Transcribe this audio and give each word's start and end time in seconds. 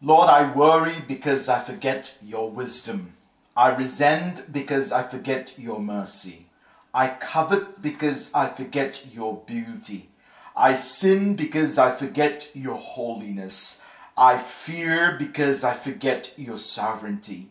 Lord, 0.00 0.28
I 0.28 0.52
worry 0.52 1.00
because 1.08 1.48
I 1.48 1.58
forget 1.60 2.16
your 2.22 2.48
wisdom. 2.48 3.14
I 3.56 3.74
resent 3.74 4.52
because 4.52 4.92
I 4.92 5.02
forget 5.02 5.58
your 5.58 5.80
mercy. 5.80 6.46
I 6.94 7.08
covet 7.08 7.82
because 7.82 8.32
I 8.32 8.48
forget 8.48 9.12
your 9.12 9.42
beauty. 9.44 10.10
I 10.54 10.76
sin 10.76 11.34
because 11.34 11.78
I 11.78 11.90
forget 11.90 12.48
your 12.54 12.78
holiness. 12.78 13.82
I 14.16 14.38
fear 14.38 15.16
because 15.18 15.64
I 15.64 15.74
forget 15.74 16.32
your 16.36 16.58
sovereignty. 16.58 17.48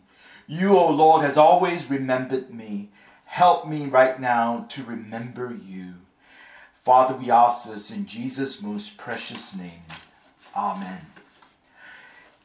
You, 0.47 0.77
O 0.77 0.89
Lord, 0.89 1.23
has 1.23 1.37
always 1.37 1.89
remembered 1.89 2.53
me. 2.53 2.87
Help 3.25 3.67
me 3.67 3.87
right 3.87 4.17
now 4.21 4.65
to 4.69 4.85
remember 4.85 5.53
you. 5.53 5.95
Father, 6.85 7.13
we 7.13 7.29
ask 7.29 7.69
this 7.69 7.91
in 7.91 8.05
Jesus' 8.05 8.61
most 8.61 8.97
precious 8.97 9.53
name. 9.53 9.83
Amen. 10.55 11.16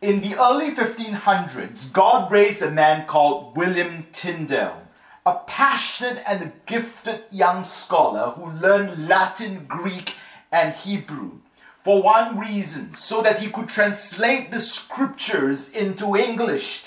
In 0.03 0.21
the 0.21 0.35
early 0.35 0.73
1500s, 0.73 1.93
God 1.93 2.33
raised 2.33 2.61
a 2.61 2.73
man 2.73 3.07
called 3.07 3.57
William 3.57 4.05
Tyndale, 4.11 4.83
a 5.25 5.35
passionate 5.47 6.21
and 6.27 6.51
gifted 6.67 7.23
young 7.31 7.63
scholar 7.63 8.33
who 8.33 8.51
learned 8.51 9.07
Latin, 9.07 9.65
Greek, 9.69 10.17
and 10.51 10.75
Hebrew 10.75 11.39
for 11.85 12.03
one 12.03 12.37
reason, 12.37 12.97
so 12.97 13.23
that 13.23 13.39
he 13.39 13.49
could 13.49 13.69
translate 13.69 14.51
the 14.51 14.59
scriptures 14.59 15.71
into 15.71 16.17
English. 16.17 16.83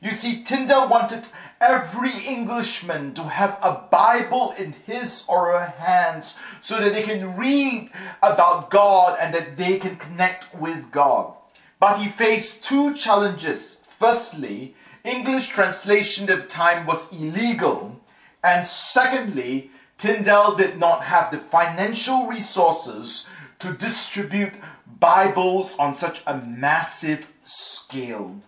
You 0.00 0.10
see, 0.10 0.42
Tyndale 0.42 0.88
wanted 0.88 1.28
every 1.60 2.18
Englishman 2.26 3.14
to 3.14 3.22
have 3.28 3.60
a 3.62 3.86
Bible 3.92 4.56
in 4.58 4.74
his 4.84 5.24
or 5.28 5.52
her 5.52 5.66
hands 5.66 6.36
so 6.62 6.80
that 6.80 6.94
they 6.94 7.04
can 7.04 7.36
read 7.36 7.92
about 8.24 8.70
God 8.70 9.18
and 9.20 9.32
that 9.32 9.56
they 9.56 9.78
can 9.78 9.94
connect 9.94 10.52
with 10.52 10.90
God. 10.90 11.35
But 11.78 11.98
he 11.98 12.08
faced 12.08 12.64
two 12.64 12.94
challenges. 12.94 13.84
Firstly, 13.98 14.74
English 15.04 15.48
translation 15.48 16.28
at 16.30 16.40
the 16.40 16.46
time 16.46 16.86
was 16.86 17.12
illegal. 17.12 18.00
And 18.42 18.66
secondly, 18.66 19.70
Tyndale 19.98 20.56
did 20.56 20.78
not 20.78 21.04
have 21.04 21.30
the 21.30 21.38
financial 21.38 22.26
resources 22.26 23.28
to 23.58 23.72
distribute 23.72 24.52
Bibles 25.00 25.76
on 25.78 25.94
such 25.94 26.22
a 26.26 26.38
massive 26.38 27.32
scale. 27.42 28.40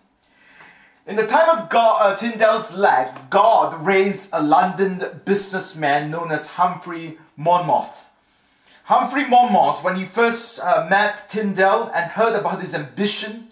In 1.07 1.15
the 1.15 1.25
time 1.25 1.49
of 1.49 1.69
God, 1.69 2.01
uh, 2.01 2.15
Tyndale's 2.17 2.75
life, 2.75 3.09
God 3.31 3.83
raised 3.83 4.29
a 4.31 4.43
London 4.43 5.21
businessman 5.25 6.11
known 6.11 6.31
as 6.31 6.47
Humphrey 6.47 7.17
Monmouth. 7.35 8.08
Humphrey 8.89 9.25
Monmouth, 9.25 9.83
when 9.83 9.97
he 9.97 10.03
first 10.03 10.59
uh, 10.59 10.87
met 10.89 11.29
Tyndale 11.29 11.91
and 11.93 12.09
heard 12.09 12.33
about 12.33 12.59
his 12.59 12.73
ambition, 12.73 13.49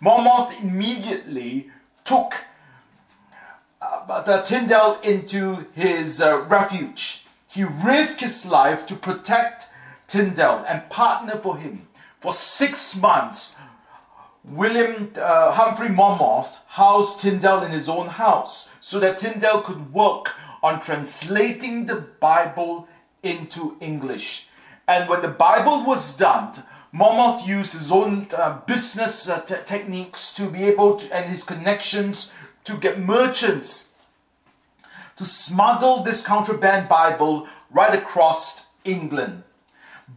Monmouth 0.00 0.60
immediately 0.64 1.70
took 2.04 2.34
uh, 3.80 4.42
Tyndale 4.42 4.98
into 5.04 5.64
his 5.76 6.20
uh, 6.20 6.40
refuge. 6.48 7.24
He 7.46 7.62
risked 7.62 8.20
his 8.20 8.44
life 8.46 8.84
to 8.86 8.96
protect 8.96 9.66
Tyndale 10.08 10.64
and 10.66 10.90
partner 10.90 11.36
for 11.36 11.56
him. 11.56 11.86
For 12.18 12.32
six 12.32 13.00
months, 13.00 13.58
William 14.42 15.12
uh, 15.14 15.52
Humphrey 15.52 15.90
Monmouth 15.90 16.58
housed 16.66 17.20
Tyndale 17.20 17.62
in 17.62 17.70
his 17.70 17.88
own 17.88 18.08
house 18.08 18.68
so 18.80 18.98
that 18.98 19.18
Tyndale 19.18 19.62
could 19.62 19.92
work 19.92 20.34
on 20.64 20.80
translating 20.80 21.86
the 21.86 21.94
Bible 22.18 22.88
into 23.22 23.76
English. 23.80 24.48
And 24.90 25.08
when 25.08 25.22
the 25.22 25.28
Bible 25.28 25.84
was 25.84 26.16
done, 26.16 26.64
Monmouth 26.90 27.46
used 27.46 27.74
his 27.74 27.92
own 27.92 28.26
uh, 28.36 28.58
business 28.66 29.28
uh, 29.28 29.40
te- 29.40 29.62
techniques 29.64 30.34
to 30.34 30.46
be 30.46 30.64
able 30.64 30.96
to, 30.96 31.14
and 31.14 31.30
his 31.30 31.44
connections 31.44 32.34
to 32.64 32.76
get 32.76 32.98
merchants 32.98 33.94
to 35.14 35.24
smuggle 35.24 36.02
this 36.02 36.26
contraband 36.26 36.88
Bible 36.88 37.46
right 37.70 37.94
across 37.94 38.66
England. 38.84 39.44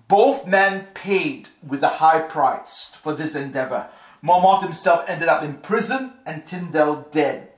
Both 0.07 0.47
men 0.47 0.87
paid 0.95 1.49
with 1.61 1.83
a 1.83 1.99
high 2.01 2.21
price 2.21 2.97
for 2.99 3.13
this 3.13 3.35
endeavor. 3.35 3.89
Monmouth 4.23 4.63
himself 4.63 5.07
ended 5.07 5.27
up 5.27 5.43
in 5.43 5.57
prison 5.57 6.13
and 6.25 6.47
Tyndale 6.47 7.07
dead. 7.11 7.49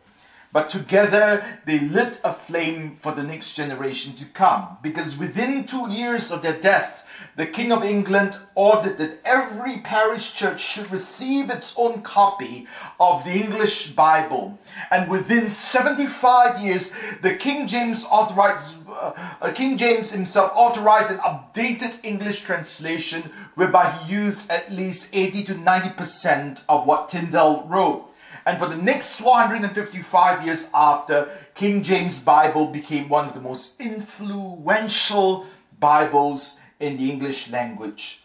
But 0.52 0.70
together 0.70 1.46
they 1.66 1.80
lit 1.80 2.20
a 2.26 2.34
flame 2.34 2.98
for 3.02 3.14
the 3.14 3.24
next 3.24 3.56
generation 3.56 4.16
to 4.16 4.26
come. 4.26 4.80
Because 4.82 5.18
within 5.18 5.64
two 5.64 5.90
years 5.90 6.30
of 6.30 6.42
their 6.42 6.60
death, 6.60 7.04
the 7.36 7.46
King 7.46 7.72
of 7.72 7.84
England 7.84 8.38
ordered 8.56 8.98
that 8.98 9.20
every 9.26 9.80
parish 9.80 10.34
church 10.34 10.62
should 10.62 10.92
receive 10.92 11.50
its 11.50 11.74
own 11.78 12.02
copy 12.02 12.68
of 13.00 13.24
the 13.24 13.32
English 13.32 13.92
Bible. 13.92 14.58
And 14.92 15.10
within 15.10 15.50
75 15.50 16.62
years, 16.62 16.96
the 17.22 17.36
King 17.36 17.68
James 17.68 18.06
authorized, 18.06 18.76
uh, 18.90 19.52
King 19.54 19.78
James 19.78 20.12
himself 20.12 20.52
authorized 20.56 21.12
an 21.12 21.18
updated 21.20 22.04
English 22.04 22.42
translation 22.42 23.32
whereby 23.56 23.92
he 23.92 24.14
used 24.14 24.50
at 24.50 24.72
least 24.72 25.10
80 25.14 25.44
to 25.46 25.56
90% 25.56 26.62
of 26.70 26.86
what 26.86 27.10
Tyndale 27.10 27.66
wrote. 27.68 28.12
And 28.46 28.60
for 28.60 28.68
the 28.68 28.78
next 28.78 29.20
455 29.20 30.46
years 30.46 30.70
after, 30.74 31.30
King 31.56 31.82
James 31.82 32.20
Bible 32.20 32.68
became 32.68 33.10
one 33.10 33.26
of 33.26 33.34
the 33.34 33.42
most 33.42 33.82
influential 33.82 35.48
Bibles 35.80 36.60
in 36.80 36.98
the 36.98 37.10
English 37.12 37.50
language. 37.50 38.22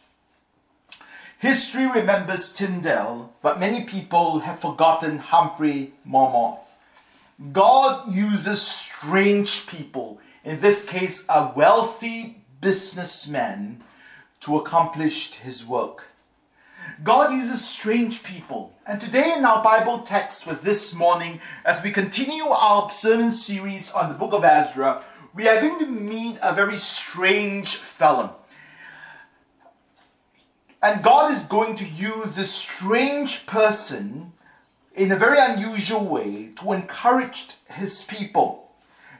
History 1.39 1.87
remembers 1.87 2.53
Tyndale, 2.53 3.33
but 3.41 3.59
many 3.59 3.85
people 3.85 4.41
have 4.41 4.61
forgotten 4.61 5.19
Humphrey 5.19 5.95
Monmouth. 6.05 6.77
God 7.53 8.13
uses 8.13 8.61
strange 8.61 9.67
people, 9.67 10.21
in 10.45 10.61
this 10.61 10.85
case, 10.85 11.25
a 11.31 11.51
wealthy 11.57 12.45
businessman, 12.61 13.83
to 14.41 14.59
accomplish 14.59 15.33
his 15.35 15.65
work. 15.65 16.05
God 17.03 17.33
uses 17.33 17.67
strange 17.67 18.23
people. 18.23 18.75
And 18.87 19.01
today 19.01 19.33
in 19.37 19.45
our 19.45 19.63
Bible 19.63 20.01
text 20.01 20.45
for 20.45 20.55
this 20.55 20.93
morning, 20.93 21.41
as 21.65 21.83
we 21.83 21.91
continue 21.91 22.45
our 22.49 22.91
sermon 22.91 23.31
series 23.31 23.93
on 23.93 24.11
the 24.11 24.19
book 24.19 24.35
of 24.35 24.45
Ezra, 24.45 25.03
we 25.35 25.49
are 25.49 25.61
going 25.61 25.79
to 25.79 25.87
meet 25.87 26.39
a 26.43 26.55
very 26.55 26.77
strange 26.77 27.77
fellow. 27.77 28.37
And 30.83 31.03
God 31.03 31.31
is 31.31 31.45
going 31.45 31.75
to 31.77 31.85
use 31.85 32.37
this 32.37 32.53
strange 32.53 33.45
person 33.45 34.33
in 34.95 35.13
a 35.13 35.17
very 35.17 35.39
unusual 35.39 36.05
way 36.05 36.51
to 36.59 36.73
encourage 36.73 37.49
his 37.69 38.03
people. 38.05 38.71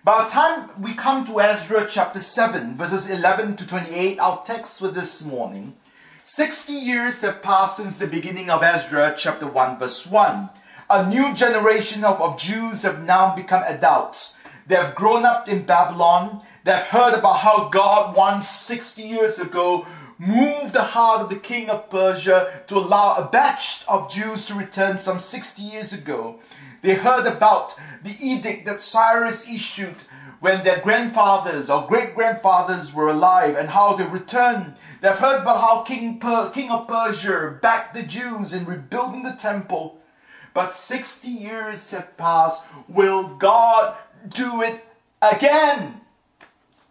By 0.03 0.25
the 0.25 0.31
time 0.31 0.71
we 0.81 0.95
come 0.95 1.27
to 1.27 1.41
Ezra 1.41 1.87
chapter 1.87 2.21
7, 2.21 2.79
verses 2.79 3.11
11 3.11 3.57
to 3.57 3.67
28, 3.67 4.19
our 4.19 4.43
text 4.43 4.79
for 4.79 4.89
this 4.89 5.23
morning, 5.23 5.77
60 6.25 6.73
years 6.73 7.21
have 7.21 7.43
passed 7.43 7.77
since 7.77 7.99
the 7.99 8.07
beginning 8.07 8.49
of 8.49 8.63
Ezra 8.63 9.15
chapter 9.19 9.47
1, 9.47 9.79
verse 9.79 10.07
1. 10.07 10.49
A 10.89 11.09
new 11.09 11.35
generation 11.35 12.05
of, 12.05 12.21
of 12.23 12.39
Jews 12.39 12.83
have 12.85 13.05
now 13.05 13.35
become 13.37 13.63
adults. 13.67 14.39
They 14.67 14.77
have 14.77 14.95
grown 14.95 15.27
up 15.27 15.47
in 15.49 15.67
Babylon. 15.67 16.41
They 16.65 16.73
have 16.73 16.87
heard 16.87 17.15
about 17.15 17.41
how 17.41 17.69
God 17.69 18.17
once 18.17 18.49
60 18.49 19.03
years 19.03 19.39
ago 19.39 19.87
moved 20.21 20.75
the 20.75 20.83
heart 20.83 21.23
of 21.23 21.31
the 21.31 21.37
king 21.37 21.71
of 21.71 21.89
Persia 21.89 22.63
to 22.67 22.77
allow 22.77 23.15
a 23.15 23.29
batch 23.31 23.83
of 23.89 24.13
Jews 24.13 24.45
to 24.47 24.55
return 24.55 24.99
some 24.99 25.19
60 25.19 25.63
years 25.63 25.95
ago. 25.95 26.39
They 26.83 26.95
heard 26.95 27.27
about 27.27 27.75
the 28.05 28.15
edict 28.21 28.67
that 28.67 28.83
Cyrus 28.83 29.49
issued 29.49 29.97
when 30.41 30.63
their 30.63 30.81
grandfathers 30.81 31.71
or 31.71 31.87
great 31.87 32.15
grandfathers 32.15 32.95
were 32.95 33.09
alive 33.09 33.57
and 33.57 33.71
how 33.71 33.97
they 33.97 34.05
returned. 34.05 34.75
They've 35.01 35.17
heard 35.17 35.41
about 35.41 35.61
how 35.61 35.83
King, 35.83 36.19
per- 36.19 36.51
King 36.51 36.71
of 36.71 36.87
Persia 36.87 37.59
backed 37.63 37.95
the 37.95 38.03
Jews 38.03 38.53
in 38.53 38.67
rebuilding 38.67 39.23
the 39.23 39.33
temple. 39.33 40.01
But 40.53 40.75
60 40.75 41.29
years 41.29 41.91
have 41.93 42.17
passed. 42.19 42.67
Will 42.89 43.37
God 43.37 43.97
do 44.29 44.61
it 44.61 44.85
again? 45.23 46.03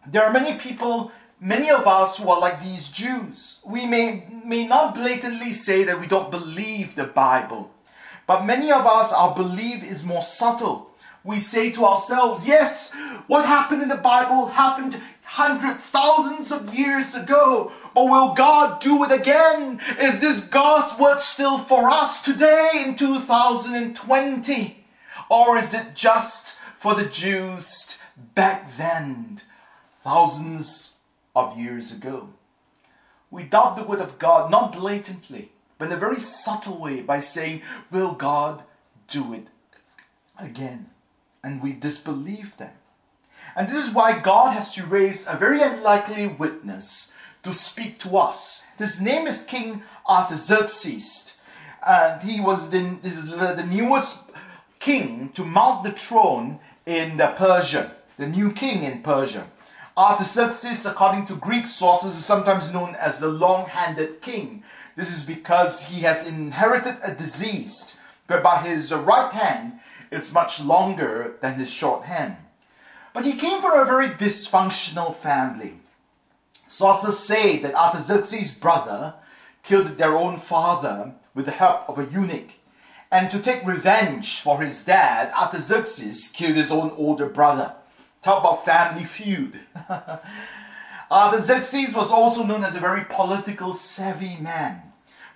There 0.08 0.24
are 0.24 0.34
many 0.34 0.58
people 0.58 1.12
many 1.40 1.70
of 1.70 1.88
us 1.88 2.18
who 2.18 2.30
are 2.30 2.40
like 2.40 2.62
these 2.62 2.90
Jews, 2.90 3.60
we 3.66 3.86
may, 3.86 4.28
may 4.46 4.68
not 4.68 4.96
blatantly 4.96 5.54
say 5.54 5.84
that 5.84 6.00
we 6.00 6.08
don't 6.08 6.32
believe 6.32 6.96
the 6.96 7.06
Bible, 7.06 7.72
but 8.28 8.46
many 8.46 8.72
of 8.72 8.86
us, 8.86 9.12
our 9.12 9.34
belief 9.34 9.84
is 9.84 10.04
more 10.04 10.22
subtle. 10.22 10.92
We 11.24 11.40
say 11.40 11.72
to 11.72 11.86
ourselves, 11.86 12.48
yes, 12.48 12.94
what 13.28 13.46
happened 13.46 13.82
in 13.82 13.90
the 13.90 13.96
Bible 13.96 14.48
happened 14.48 15.02
hundreds, 15.24 15.86
thousands 15.86 16.52
of 16.52 16.74
years 16.74 17.16
ago, 17.16 17.72
but 17.94 18.06
will 18.06 18.34
God 18.34 18.80
do 18.80 19.04
it 19.04 19.12
again? 19.12 19.80
Is 20.00 20.22
this 20.22 20.48
God's 20.48 20.98
word 21.00 21.20
still 21.20 21.58
for 21.58 21.90
us 21.90 22.22
today 22.22 22.84
in 22.86 22.96
2020? 22.96 24.86
Or 25.30 25.58
is 25.58 25.74
it 25.74 25.96
just 25.96 26.58
for 26.78 26.96
the 26.96 27.06
Jews 27.06 27.98
back 28.36 28.76
then, 28.78 29.42
thousands 30.04 30.89
of 31.36 31.58
years 31.58 31.92
ago. 31.92 32.30
We 33.32 33.44
doubt 33.44 33.76
the 33.76 33.84
word 33.84 34.00
of 34.00 34.20
God 34.20 34.50
not 34.50 34.74
blatantly, 34.74 35.52
but 35.78 35.88
in 35.88 35.94
a 35.94 35.98
very 35.98 36.20
subtle 36.20 36.78
way 36.78 37.02
by 37.02 37.20
saying, 37.20 37.62
Will 37.92 38.14
God 38.14 38.64
do 39.08 39.34
it 39.34 39.48
again? 40.38 40.90
And 41.44 41.62
we 41.62 41.74
disbelieve 41.74 42.58
them. 42.58 42.74
And 43.56 43.68
this 43.68 43.88
is 43.88 43.94
why 43.94 44.20
God 44.20 44.54
has 44.54 44.74
to 44.76 44.86
raise 44.86 45.28
a 45.28 45.36
very 45.36 45.62
unlikely 45.62 46.28
witness 46.28 47.14
to 47.44 47.54
speak 47.54 47.98
to 48.00 48.18
us. 48.18 48.66
His 48.78 49.02
name 49.02 49.28
is 49.28 49.46
King 49.46 49.84
Artaxerxes, 50.08 51.38
and 51.86 52.22
he 52.22 52.42
was 52.42 52.70
the, 52.70 52.98
this 53.02 53.16
is 53.16 53.28
the 53.28 53.66
newest 53.66 54.32
king 54.80 55.30
to 55.34 55.46
mount 55.46 55.84
the 55.84 55.92
throne 55.92 56.60
in 56.86 57.18
the 57.18 57.28
Persia, 57.28 57.96
the 58.18 58.28
new 58.28 58.52
king 58.52 58.84
in 58.84 59.02
Persia. 59.02 59.48
Artaxerxes, 60.00 60.86
according 60.86 61.26
to 61.26 61.36
Greek 61.36 61.66
sources, 61.66 62.16
is 62.16 62.24
sometimes 62.24 62.72
known 62.72 62.96
as 62.96 63.20
the 63.20 63.28
long-handed 63.28 64.22
king. 64.22 64.64
This 64.96 65.14
is 65.14 65.26
because 65.26 65.90
he 65.90 66.04
has 66.04 66.26
inherited 66.26 66.96
a 67.04 67.14
disease 67.14 67.98
whereby 68.28 68.62
his 68.62 68.94
right 68.94 69.34
hand 69.34 69.82
is 70.10 70.34
much 70.34 70.62
longer 70.62 71.34
than 71.42 71.56
his 71.56 71.70
short 71.70 72.06
hand. 72.06 72.38
But 73.14 73.26
he 73.26 73.34
came 73.36 73.60
from 73.60 73.78
a 73.78 73.84
very 73.84 74.08
dysfunctional 74.08 75.14
family. 75.18 75.82
Sources 76.70 77.20
say 77.20 77.58
that 77.58 77.76
Artaxerxes' 77.76 78.58
brother 78.58 79.16
killed 79.64 79.98
their 79.98 80.18
own 80.18 80.38
father 80.38 81.12
with 81.36 81.44
the 81.44 81.52
help 81.52 81.90
of 81.90 82.00
a 82.00 82.06
eunuch. 82.06 82.52
And 83.12 83.30
to 83.32 83.40
take 83.40 83.68
revenge 83.68 84.40
for 84.40 84.62
his 84.62 84.86
dad, 84.86 85.34
Artaxerxes 85.34 86.30
killed 86.30 86.56
his 86.56 86.72
own 86.72 86.92
older 86.92 87.28
brother. 87.28 87.74
Talk 88.22 88.40
about 88.40 88.66
family 88.66 89.06
feud. 89.06 89.60
Artaxerxes 91.12 91.96
was 91.96 92.12
also 92.12 92.44
known 92.44 92.66
as 92.66 92.76
a 92.76 92.80
very 92.80 93.06
political 93.06 93.72
savvy 93.74 94.38
man. 94.42 94.82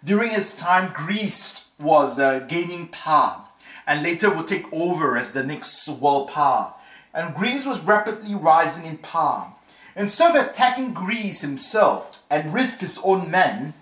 During 0.03 0.31
his 0.31 0.55
time, 0.55 0.91
Greece 0.93 1.69
was 1.79 2.19
uh, 2.19 2.39
gaining 2.39 2.89
power 2.89 3.45
and 3.87 4.03
later 4.03 4.29
would 4.29 4.47
take 4.47 4.71
over 4.73 5.17
as 5.17 5.31
the 5.31 5.43
next 5.43 5.87
world 5.87 6.29
power. 6.29 6.73
And 7.13 7.33
Greece 7.33 7.65
was 7.65 7.79
rapidly 7.79 8.35
rising 8.35 8.85
in 8.85 8.97
power. 8.97 9.53
Instead 9.95 10.35
of 10.35 10.47
attacking 10.47 10.93
Greece 10.93 11.41
himself 11.41 12.23
and 12.29 12.53
risk 12.53 12.79
his 12.79 12.99
own 13.03 13.31
men, 13.31 13.73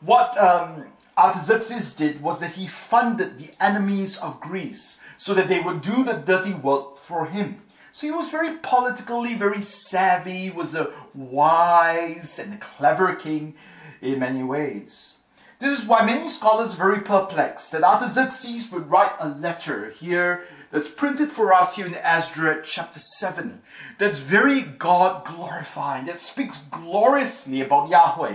what 0.00 0.38
um, 0.38 0.86
Artaxerxes 1.18 1.96
did 1.96 2.22
was 2.22 2.40
that 2.40 2.52
he 2.52 2.68
funded 2.68 3.38
the 3.38 3.50
enemies 3.58 4.18
of 4.18 4.40
Greece 4.40 5.00
so 5.16 5.34
that 5.34 5.48
they 5.48 5.60
would 5.60 5.80
do 5.80 6.04
the 6.04 6.12
dirty 6.12 6.54
work 6.54 6.98
for 6.98 7.26
him. 7.26 7.62
So 7.96 8.06
he 8.06 8.12
was 8.12 8.28
very 8.28 8.58
politically 8.58 9.32
very 9.32 9.62
savvy, 9.62 10.50
was 10.50 10.74
a 10.74 10.92
wise 11.14 12.38
and 12.38 12.60
clever 12.60 13.14
king 13.14 13.54
in 14.02 14.18
many 14.18 14.42
ways. 14.42 15.16
This 15.60 15.80
is 15.80 15.88
why 15.88 16.04
many 16.04 16.28
scholars 16.28 16.74
are 16.74 16.90
very 16.90 17.00
perplexed 17.00 17.72
that 17.72 17.82
Artaxerxes 17.82 18.70
would 18.70 18.90
write 18.90 19.12
a 19.18 19.30
letter 19.30 19.88
here 19.88 20.44
that's 20.70 20.90
printed 20.90 21.30
for 21.30 21.54
us 21.54 21.76
here 21.76 21.86
in 21.86 21.94
Ezra 21.94 22.60
chapter 22.62 22.98
7 22.98 23.62
that's 23.96 24.18
very 24.18 24.60
God 24.60 25.24
glorifying, 25.24 26.04
that 26.04 26.20
speaks 26.20 26.64
gloriously 26.64 27.62
about 27.62 27.88
Yahweh. 27.88 28.34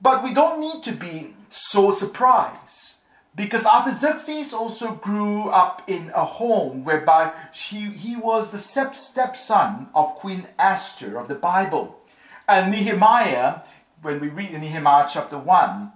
But 0.00 0.22
we 0.22 0.32
don't 0.32 0.60
need 0.60 0.84
to 0.84 0.92
be 0.92 1.34
so 1.48 1.90
surprised 1.90 2.97
because 3.38 3.64
Artaxerxes 3.64 4.52
also 4.52 4.96
grew 4.96 5.48
up 5.48 5.88
in 5.88 6.10
a 6.14 6.24
home 6.26 6.84
whereby 6.84 7.32
she, 7.54 7.76
he 7.76 8.16
was 8.16 8.50
the 8.50 8.58
stepson 8.58 9.88
of 9.94 10.16
Queen 10.16 10.46
Esther 10.58 11.18
of 11.18 11.28
the 11.28 11.34
Bible. 11.34 11.98
And 12.46 12.70
Nehemiah 12.70 13.60
when 14.02 14.20
we 14.20 14.28
read 14.28 14.50
in 14.50 14.60
Nehemiah 14.60 15.08
chapter 15.10 15.38
1, 15.38 15.92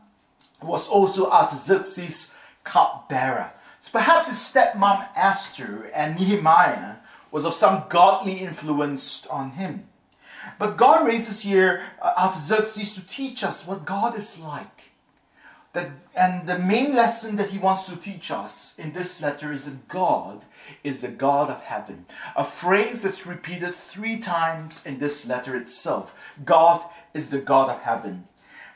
was 0.63 0.89
also 0.89 1.31
Artaxerxes' 1.31 2.37
cupbearer. 2.65 3.53
So 3.81 3.91
perhaps 3.93 4.29
his 4.29 4.37
stepmom 4.37 5.09
Esther 5.17 5.91
and 5.95 6.19
Nehemiah 6.19 6.97
was 7.31 7.45
of 7.45 7.55
some 7.55 7.85
godly 7.89 8.35
influence 8.41 9.27
on 9.27 9.53
him. 9.53 9.89
But 10.59 10.77
God 10.77 11.07
raises 11.07 11.43
here 11.43 11.85
uh, 12.01 12.13
Artaxerxes 12.17 12.95
to 12.95 13.07
teach 13.07 13.45
us 13.45 13.67
what 13.67 13.85
God 13.85 14.17
is 14.17 14.41
like. 14.41 14.82
That, 15.73 15.91
and 16.15 16.47
the 16.47 16.59
main 16.59 16.95
lesson 16.95 17.37
that 17.37 17.51
he 17.51 17.59
wants 17.59 17.87
to 17.87 17.97
teach 17.97 18.31
us 18.31 18.79
in 18.79 18.93
this 18.93 19.23
letter 19.23 19.51
is 19.51 19.65
that 19.65 19.89
God 19.89 20.45
is 20.85 21.01
the 21.01 21.09
God 21.09 21.49
of 21.49 21.63
heaven. 21.63 22.05
A 22.37 22.45
phrase 22.45 23.03
that's 23.03 23.27
repeated 23.27 23.75
three 23.75 24.19
times 24.19 24.85
in 24.85 24.99
this 24.99 25.27
letter 25.27 25.57
itself. 25.57 26.15
God 26.45 26.83
is 27.15 27.31
the 27.31 27.39
God 27.39 27.71
of 27.71 27.81
heaven. 27.81 28.29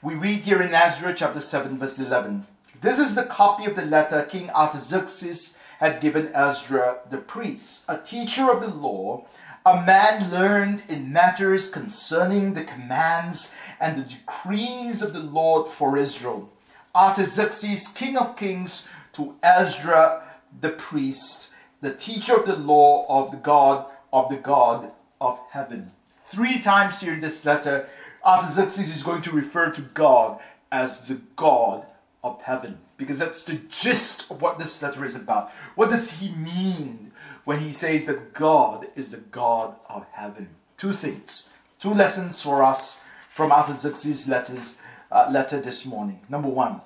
We 0.03 0.15
read 0.15 0.41
here 0.41 0.63
in 0.63 0.73
Ezra 0.73 1.13
chapter 1.15 1.41
7, 1.41 1.79
verse 1.79 1.99
11. 1.99 2.47
This 2.81 2.99
is 2.99 3.15
the 3.15 3.25
copy 3.25 3.67
of 3.67 3.77
the 3.77 3.85
letter 3.85 4.23
King 4.23 4.51
Artaxerxes 4.51 5.59
had 5.79 6.01
given 6.01 6.35
Ezra 6.35 7.01
the 7.11 7.19
priest, 7.19 7.85
a 7.89 7.99
teacher 7.99 8.51
of 8.51 8.61
the 8.61 8.69
law, 8.69 9.27
a 9.67 9.83
man 9.83 10.31
learned 10.31 10.83
in 10.89 11.13
matters 11.13 11.71
concerning 11.71 12.55
the 12.55 12.65
commands 12.65 13.55
and 13.81 13.99
the 13.99 14.09
decrees 14.09 15.03
of 15.03 15.13
the 15.13 15.21
Lord 15.21 15.71
for 15.71 15.99
Israel. 15.99 16.49
Artaxerxes, 16.97 17.89
king 17.89 18.17
of 18.17 18.37
kings, 18.37 18.89
to 19.13 19.37
Ezra 19.43 20.25
the 20.61 20.71
priest, 20.71 21.51
the 21.81 21.93
teacher 21.93 22.35
of 22.35 22.47
the 22.47 22.57
law 22.57 23.07
of 23.09 23.31
the 23.31 23.37
God 23.37 23.87
of 24.13 24.29
the 24.29 24.37
God 24.37 24.91
of 25.21 25.39
heaven. 25.51 25.93
Three 26.25 26.59
times 26.59 27.01
here 27.01 27.15
in 27.15 27.21
this 27.21 27.45
letter, 27.45 27.89
Artaxerxes 28.25 28.95
is 28.95 29.03
going 29.03 29.23
to 29.23 29.31
refer 29.31 29.71
to 29.71 29.83
God 29.83 30.41
as 30.73 31.03
the 31.03 31.21
God 31.37 31.85
of 32.25 32.43
heaven 32.43 32.79
because 32.97 33.19
that's 33.19 33.45
the 33.45 33.61
gist 33.69 34.31
of 34.31 34.41
what 34.41 34.59
this 34.59 34.83
letter 34.83 35.05
is 35.05 35.15
about. 35.15 35.51
What 35.75 35.91
does 35.91 36.13
he 36.13 36.31
mean 36.31 37.13
when 37.45 37.61
he 37.61 37.73
says 37.73 38.07
that 38.07 38.33
God 38.35 38.89
is 38.97 39.11
the 39.11 39.19
God 39.19 39.77
of 39.89 40.07
heaven? 40.13 40.49
Two 40.77 40.93
things, 40.93 41.51
two 41.79 41.93
lessons 41.93 42.43
for 42.43 42.63
us 42.63 43.03
from 43.33 43.53
Artaxerxes' 43.53 44.29
letters, 44.29 44.79
uh, 45.13 45.29
letter 45.31 45.61
this 45.61 45.87
morning. 45.87 46.21
Number 46.29 46.49
one, 46.49 46.81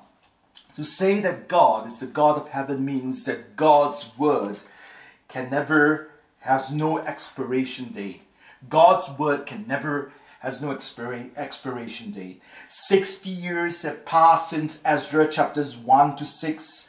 to 0.80 0.86
say 0.86 1.20
that 1.20 1.46
God 1.46 1.86
is 1.86 2.00
the 2.00 2.06
God 2.06 2.38
of 2.38 2.48
heaven 2.48 2.86
means 2.86 3.26
that 3.26 3.54
God's 3.54 4.16
word 4.16 4.56
can 5.28 5.50
never, 5.50 6.08
has 6.38 6.72
no 6.72 6.96
expiration 6.96 7.92
date. 7.92 8.22
God's 8.66 9.10
word 9.18 9.44
can 9.44 9.66
never 9.68 10.10
has 10.38 10.62
no 10.62 10.70
expiration 10.72 12.12
date. 12.12 12.40
60 12.68 13.28
years 13.28 13.82
have 13.82 14.06
passed 14.06 14.48
since 14.48 14.80
Ezra 14.82 15.28
chapters 15.28 15.76
1 15.76 16.16
to 16.16 16.24
6. 16.24 16.88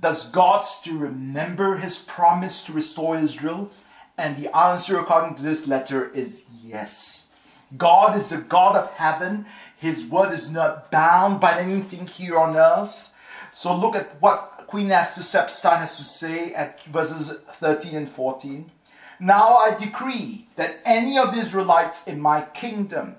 Does 0.00 0.28
God 0.32 0.62
still 0.62 0.96
remember 0.96 1.76
his 1.76 1.98
promise 2.00 2.64
to 2.64 2.72
restore 2.72 3.16
Israel? 3.16 3.70
And 4.18 4.36
the 4.36 4.52
answer, 4.56 4.98
according 4.98 5.36
to 5.36 5.42
this 5.42 5.68
letter, 5.68 6.10
is 6.14 6.46
yes. 6.64 7.32
God 7.76 8.16
is 8.16 8.28
the 8.28 8.38
God 8.38 8.74
of 8.74 8.90
heaven. 8.94 9.46
His 9.76 10.04
word 10.04 10.32
is 10.32 10.50
not 10.50 10.90
bound 10.90 11.38
by 11.38 11.60
anything 11.60 12.08
here 12.08 12.36
on 12.36 12.56
earth. 12.56 13.09
So 13.52 13.76
look 13.76 13.96
at 13.96 14.20
what 14.20 14.64
Queen 14.68 14.92
Esther's 14.92 15.28
stepson 15.28 15.78
has 15.78 15.96
to 15.96 16.04
say 16.04 16.54
at 16.54 16.82
verses 16.84 17.32
13 17.58 17.96
and 17.96 18.08
14. 18.08 18.70
Now 19.18 19.56
I 19.56 19.74
decree 19.74 20.46
that 20.56 20.78
any 20.84 21.18
of 21.18 21.34
the 21.34 21.40
Israelites 21.40 22.06
in 22.06 22.20
my 22.20 22.42
kingdom, 22.42 23.16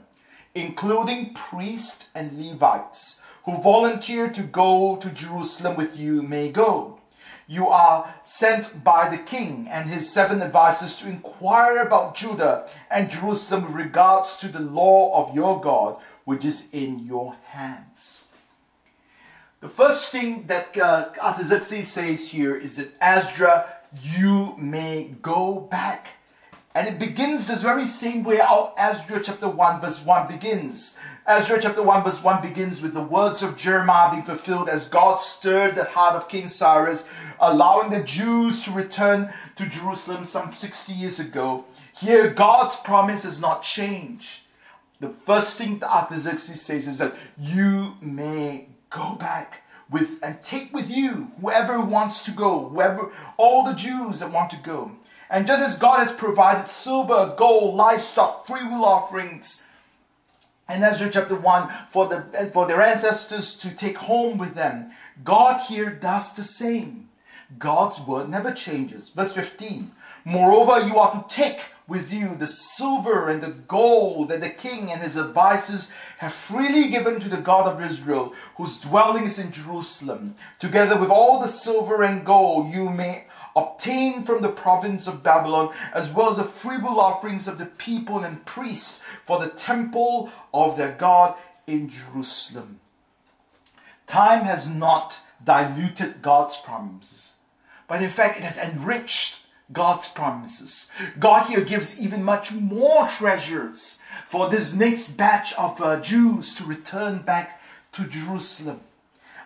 including 0.56 1.34
priests 1.34 2.10
and 2.16 2.42
Levites, 2.42 3.22
who 3.44 3.62
volunteer 3.62 4.30
to 4.30 4.42
go 4.42 4.96
to 4.98 5.10
Jerusalem 5.10 5.76
with 5.76 5.98
you 5.98 6.22
may 6.22 6.50
go. 6.50 7.00
You 7.48 7.68
are 7.68 8.14
sent 8.24 8.84
by 8.84 9.10
the 9.10 9.18
king 9.18 9.68
and 9.70 9.90
his 9.90 10.10
seven 10.10 10.42
advisers 10.42 10.96
to 10.98 11.10
inquire 11.10 11.80
about 11.80 12.16
Judah 12.16 12.68
and 12.90 13.12
Jerusalem 13.12 13.66
with 13.66 13.74
regards 13.74 14.38
to 14.38 14.48
the 14.48 14.62
law 14.62 15.28
of 15.28 15.36
your 15.36 15.60
God, 15.60 15.98
which 16.24 16.46
is 16.46 16.70
in 16.72 17.00
your 17.00 17.36
hands. 17.48 18.31
The 19.62 19.70
first 19.70 20.12
thing 20.12 20.48
that 20.48 20.76
uh, 20.76 21.10
Artaxerxes 21.22 21.88
says 21.88 22.32
here 22.32 22.56
is 22.56 22.78
that 22.78 22.94
Ezra 23.00 23.72
you 24.02 24.56
may 24.58 25.14
go 25.22 25.68
back. 25.70 26.08
And 26.74 26.88
it 26.88 26.98
begins 26.98 27.46
this 27.46 27.62
very 27.62 27.86
same 27.86 28.24
way 28.24 28.38
how 28.38 28.74
Ezra 28.76 29.22
chapter 29.22 29.48
1 29.48 29.82
verse 29.82 30.04
1 30.04 30.28
begins. 30.28 30.98
Ezra 31.28 31.62
chapter 31.62 31.84
1 31.84 32.04
verse 32.04 32.24
1 32.24 32.42
begins 32.42 32.82
with 32.82 32.96
the 32.96 33.04
words 33.04 33.44
of 33.44 33.56
Jeremiah 33.56 34.10
being 34.10 34.24
fulfilled 34.24 34.68
as 34.68 34.90
God 34.90 35.22
stirred 35.22 35.76
the 35.76 35.84
heart 35.84 36.16
of 36.16 36.28
King 36.28 36.48
Cyrus, 36.48 37.08
allowing 37.40 37.92
the 37.92 38.04
Jews 38.04 38.64
to 38.64 38.72
return 38.72 39.32
to 39.58 39.68
Jerusalem 39.68 40.24
some 40.24 40.54
60 40.54 40.92
years 40.92 41.20
ago. 41.20 41.66
Here, 41.94 42.32
God's 42.32 42.78
promise 42.78 43.26
has 43.26 43.40
not 43.40 43.62
changed. 43.62 44.42
The 45.00 45.10
first 45.10 45.56
thing 45.60 45.78
that 45.80 45.96
Artaxerxes 45.96 46.60
says 46.60 46.88
is 46.88 46.98
that 46.98 47.16
you 47.38 47.94
may 48.02 48.66
go 48.92 49.16
back 49.16 49.64
with 49.90 50.20
and 50.22 50.42
take 50.44 50.72
with 50.74 50.90
you 50.90 51.32
whoever 51.42 51.82
wants 51.82 52.24
to 52.26 52.32
go, 52.32 52.70
whoever 52.70 53.12
all 53.38 53.66
the 53.66 53.74
Jews 53.74 54.20
that 54.20 54.32
want 54.32 54.52
to 54.52 54.58
go. 54.58 54.92
And 55.30 55.48
just 55.48 55.62
as 55.62 55.80
God 55.80 56.00
has 56.00 56.12
provided 56.12 56.70
silver, 56.70 57.34
gold, 57.38 57.76
livestock, 57.76 58.46
free 58.46 58.64
will 58.64 58.86
offerings, 58.86 59.66
in 60.70 60.84
Ezra 60.84 61.10
chapter 61.10 61.36
1 61.36 61.70
for, 61.90 62.08
the, 62.08 62.50
for 62.54 62.66
their 62.66 62.82
ancestors 62.82 63.58
to 63.58 63.76
take 63.76 63.98
home 63.98 64.38
with 64.38 64.56
them. 64.56 64.92
God 65.24 65.62
here 65.62 65.90
does 65.90 66.34
the 66.34 66.44
same. 66.44 67.10
God's 67.60 68.00
word 68.02 68.30
never 68.30 68.52
changes. 68.52 69.10
Verse 69.10 69.34
15 69.34 69.92
Moreover, 70.24 70.86
you 70.86 70.98
are 70.98 71.12
to 71.12 71.36
take 71.36 71.60
with 71.92 72.14
you 72.14 72.34
the 72.38 72.48
silver 72.48 73.28
and 73.28 73.44
the 73.44 73.50
gold 73.50 74.30
that 74.30 74.40
the 74.40 74.50
king 74.50 74.90
and 74.90 75.02
his 75.02 75.18
advisers 75.18 75.92
have 76.20 76.32
freely 76.32 76.90
given 76.90 77.20
to 77.20 77.28
the 77.28 77.36
God 77.36 77.68
of 77.68 77.82
Israel, 77.82 78.34
whose 78.56 78.80
dwelling 78.80 79.26
is 79.26 79.38
in 79.38 79.52
Jerusalem. 79.52 80.36
Together 80.58 80.98
with 80.98 81.10
all 81.10 81.42
the 81.42 81.50
silver 81.50 82.02
and 82.02 82.26
gold 82.26 82.74
you 82.74 82.90
may 82.90 83.26
obtain 83.58 84.24
from 84.24 84.42
the 84.42 84.48
province 84.48 85.06
of 85.06 85.22
Babylon, 85.22 85.74
as 85.94 86.14
well 86.14 86.30
as 86.30 86.38
the 86.38 86.46
freewill 86.46 86.98
offerings 86.98 87.46
of 87.46 87.58
the 87.58 87.66
people 87.66 88.24
and 88.24 88.46
priests 88.46 89.04
for 89.26 89.40
the 89.40 89.50
temple 89.50 90.32
of 90.54 90.78
their 90.78 90.94
God 90.94 91.36
in 91.68 91.90
Jerusalem. 91.90 92.80
Time 94.08 94.46
has 94.46 94.70
not 94.70 95.20
diluted 95.44 96.22
God's 96.22 96.58
promises, 96.62 97.36
but 97.90 98.02
in 98.02 98.10
fact, 98.10 98.38
it 98.38 98.44
has 98.44 98.58
enriched 98.58 99.41
God's 99.72 100.10
promises. 100.10 100.92
God 101.20 101.48
here 101.48 101.62
gives 101.62 102.02
even 102.02 102.24
much 102.24 102.52
more 102.52 103.08
treasures 103.08 104.00
for 104.26 104.50
this 104.50 104.74
next 104.74 105.12
batch 105.18 105.54
of 105.54 105.82
uh, 105.82 106.00
Jews 106.02 106.56
to 106.56 106.64
return 106.64 107.20
back 107.20 107.62
to 107.94 108.06
Jerusalem. 108.06 108.82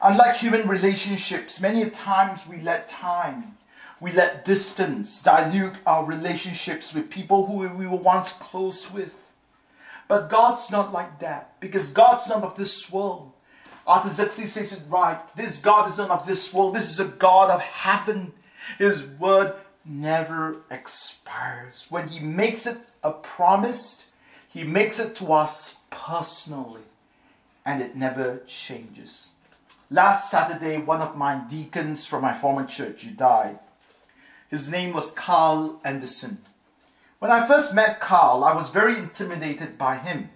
Unlike 0.01 0.37
human 0.37 0.67
relationships, 0.67 1.61
many 1.61 1.89
times 1.89 2.47
we 2.47 2.61
let 2.61 2.87
time, 2.87 3.57
we 3.99 4.11
let 4.11 4.45
distance 4.45 5.23
dilute 5.23 5.75
our 5.85 6.05
relationships 6.05 6.93
with 6.93 7.09
people 7.09 7.45
who 7.45 7.67
we 7.69 7.87
were 7.87 7.97
once 7.97 8.33
close 8.33 8.91
with. 8.91 9.33
But 10.07 10.29
God's 10.29 10.69
not 10.69 10.93
like 10.93 11.19
that 11.19 11.59
because 11.59 11.91
God's 11.91 12.29
not 12.29 12.43
of 12.43 12.55
this 12.55 12.91
world. 12.91 13.31
Artaxerxes 13.87 14.53
says 14.53 14.73
it 14.73 14.83
right. 14.89 15.19
This 15.35 15.59
God 15.59 15.89
is 15.89 15.97
not 15.97 16.09
of 16.09 16.27
this 16.27 16.53
world. 16.53 16.75
This 16.75 16.91
is 16.91 16.99
a 16.99 17.17
God 17.17 17.49
of 17.49 17.61
heaven. 17.61 18.33
His 18.77 19.05
word 19.05 19.53
never 19.85 20.57
expires. 20.69 21.85
When 21.89 22.09
He 22.09 22.19
makes 22.19 22.65
it 22.65 22.77
a 23.03 23.11
promise, 23.11 24.09
He 24.49 24.63
makes 24.63 24.99
it 24.99 25.15
to 25.17 25.33
us 25.33 25.81
personally, 25.89 26.81
and 27.65 27.81
it 27.81 27.95
never 27.95 28.41
changes. 28.47 29.33
Last 29.91 30.31
Saturday, 30.31 30.77
one 30.77 31.01
of 31.01 31.15
my 31.15 31.35
deacons 31.47 32.07
from 32.07 32.23
my 32.23 32.33
former 32.33 32.65
church 32.65 33.03
he 33.03 33.11
died. 33.11 33.59
His 34.49 34.71
name 34.71 34.93
was 34.93 35.11
Carl 35.11 35.79
Anderson. 35.83 36.39
When 37.19 37.29
I 37.29 37.45
first 37.45 37.73
met 37.73 37.99
Carl, 37.99 38.43
I 38.43 38.55
was 38.55 38.69
very 38.69 38.97
intimidated 38.97 39.77
by 39.77 39.97
him. 39.97 40.29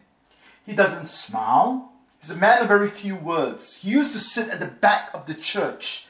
He 0.66 0.74
doesn't 0.74 1.08
smile. 1.08 1.92
He's 2.22 2.30
a 2.30 2.36
man 2.36 2.62
of 2.62 2.68
very 2.68 2.88
few 2.88 3.16
words. 3.16 3.78
He 3.78 3.90
used 3.90 4.12
to 4.14 4.20
sit 4.20 4.50
at 4.50 4.60
the 4.60 4.68
back 4.68 5.10
of 5.16 5.26
the 5.26 5.34
church 5.34 6.06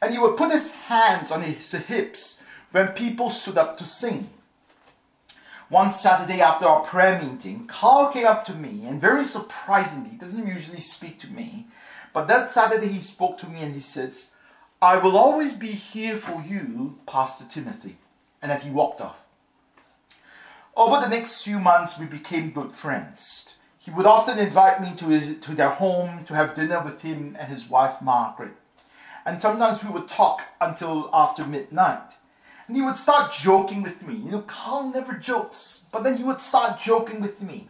and 0.00 0.12
he 0.12 0.18
would 0.18 0.36
put 0.36 0.52
his 0.52 0.72
hands 0.72 1.30
on 1.30 1.42
his 1.42 1.70
hips 1.72 2.42
when 2.72 2.88
people 2.88 3.30
stood 3.30 3.58
up 3.58 3.78
to 3.78 3.84
sing. 3.84 4.30
One 5.68 5.90
Saturday 5.90 6.40
after 6.40 6.66
our 6.66 6.82
prayer 6.82 7.20
meeting, 7.22 7.66
Carl 7.66 8.12
came 8.12 8.26
up 8.26 8.44
to 8.46 8.54
me 8.54 8.86
and 8.86 9.00
very 9.00 9.24
surprisingly, 9.24 10.10
he 10.10 10.16
doesn't 10.16 10.46
usually 10.46 10.80
speak 10.80 11.18
to 11.20 11.30
me, 11.30 11.66
but 12.12 12.26
that 12.28 12.50
Saturday 12.50 12.88
he 12.88 13.00
spoke 13.00 13.38
to 13.38 13.48
me 13.48 13.60
and 13.60 13.74
he 13.74 13.80
says, 13.80 14.30
I 14.80 14.96
will 14.96 15.16
always 15.16 15.52
be 15.52 15.68
here 15.68 16.16
for 16.16 16.40
you, 16.40 16.98
Pastor 17.06 17.44
Timothy. 17.50 17.96
And 18.40 18.50
then 18.50 18.60
he 18.60 18.70
walked 18.70 19.00
off. 19.00 19.18
Over 20.76 21.00
the 21.00 21.08
next 21.08 21.42
few 21.42 21.58
months, 21.58 21.98
we 21.98 22.06
became 22.06 22.50
good 22.52 22.72
friends. 22.72 23.54
He 23.78 23.90
would 23.90 24.06
often 24.06 24.38
invite 24.38 24.80
me 24.80 24.94
to, 24.96 25.08
his, 25.08 25.40
to 25.40 25.54
their 25.54 25.70
home 25.70 26.24
to 26.26 26.34
have 26.34 26.54
dinner 26.54 26.80
with 26.80 27.02
him 27.02 27.36
and 27.38 27.48
his 27.48 27.68
wife 27.68 28.00
Margaret. 28.00 28.52
And 29.26 29.42
sometimes 29.42 29.82
we 29.82 29.90
would 29.90 30.06
talk 30.06 30.42
until 30.60 31.10
after 31.12 31.44
midnight. 31.44 32.12
And 32.68 32.76
he 32.76 32.82
would 32.82 32.98
start 32.98 33.32
joking 33.32 33.82
with 33.82 34.06
me. 34.06 34.14
You 34.14 34.30
know, 34.30 34.42
Carl 34.42 34.90
never 34.90 35.14
jokes, 35.14 35.86
but 35.90 36.04
then 36.04 36.18
he 36.18 36.22
would 36.22 36.42
start 36.42 36.80
joking 36.80 37.20
with 37.20 37.42
me. 37.42 37.66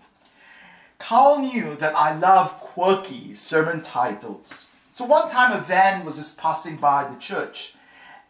Carl 0.98 1.38
knew 1.38 1.76
that 1.76 1.94
I 1.94 2.16
love 2.18 2.58
quirky 2.58 3.32
sermon 3.32 3.80
titles. 3.80 4.72
So 4.92 5.04
one 5.04 5.30
time 5.30 5.52
a 5.52 5.60
van 5.60 6.04
was 6.04 6.16
just 6.16 6.36
passing 6.36 6.76
by 6.76 7.08
the 7.08 7.14
church, 7.20 7.74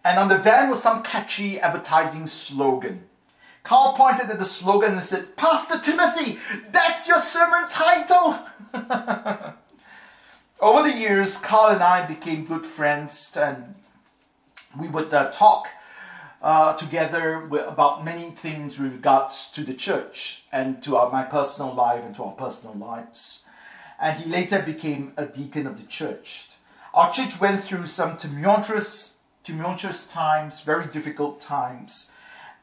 and 0.05 0.19
on 0.19 0.29
the 0.29 0.37
van 0.37 0.69
was 0.69 0.83
some 0.83 1.03
catchy 1.03 1.59
advertising 1.59 2.27
slogan. 2.27 3.05
Carl 3.63 3.95
pointed 3.95 4.29
at 4.29 4.39
the 4.39 4.45
slogan 4.45 4.93
and 4.93 5.03
said, 5.03 5.37
Pastor 5.37 5.79
Timothy, 5.79 6.39
that's 6.71 7.09
your 7.09 7.19
sermon 7.19 7.67
title! 7.71 8.39
Over 10.61 10.83
the 10.83 10.97
years, 10.97 11.39
Carl 11.39 11.71
and 11.71 11.83
I 11.83 12.05
became 12.07 12.45
good 12.45 12.67
friends, 12.67 13.35
and 13.41 13.75
we 14.79 14.89
would 14.89 15.15
uh, 15.15 15.31
talk 15.31 15.69
uh, 16.43 16.77
together 16.77 17.47
with, 17.47 17.67
about 17.67 18.05
many 18.05 18.31
things 18.31 18.79
with 18.79 18.93
regards 18.93 19.51
to 19.51 19.63
the 19.65 19.75
church 19.75 20.45
and 20.53 20.83
to 20.83 20.97
our, 20.97 21.11
my 21.11 21.23
personal 21.23 21.75
life 21.75 22.05
and 22.05 22.15
to 22.15 22.25
our 22.25 22.33
personal 22.33 22.75
lives. 22.77 23.43
And 24.01 24.19
he 24.19 24.31
later 24.31 24.63
became 24.63 25.13
a 25.17 25.27
deacon 25.27 25.67
of 25.67 25.81
the 25.81 25.87
church. 25.87 26.49
Our 26.95 27.13
church 27.13 27.41
went 27.41 27.63
through 27.63 27.87
some 27.87 28.17
tumultuous, 28.17 29.21
tumultuous 29.43 30.07
times, 30.07 30.63
very 30.63 30.87
difficult 30.87 31.41
times. 31.41 32.11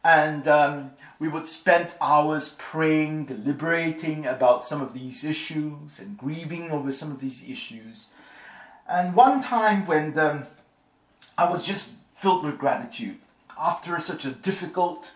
And 0.03 0.47
um, 0.47 0.91
we 1.19 1.27
would 1.27 1.47
spend 1.47 1.95
hours 1.99 2.55
praying, 2.59 3.25
deliberating 3.25 4.25
about 4.25 4.63
some 4.63 4.81
of 4.81 4.93
these 4.93 5.25
issues 5.25 5.99
and 5.99 6.17
grieving 6.17 6.71
over 6.71 6.91
some 6.91 7.11
of 7.11 7.19
these 7.19 7.49
issues. 7.49 8.09
And 8.87 9.15
one 9.15 9.41
time 9.41 9.85
when 9.87 10.13
the, 10.13 10.45
I 11.37 11.49
was 11.49 11.65
just 11.65 11.95
filled 12.19 12.45
with 12.45 12.57
gratitude, 12.57 13.17
after 13.59 13.99
such 13.99 14.25
a 14.25 14.31
difficult 14.31 15.11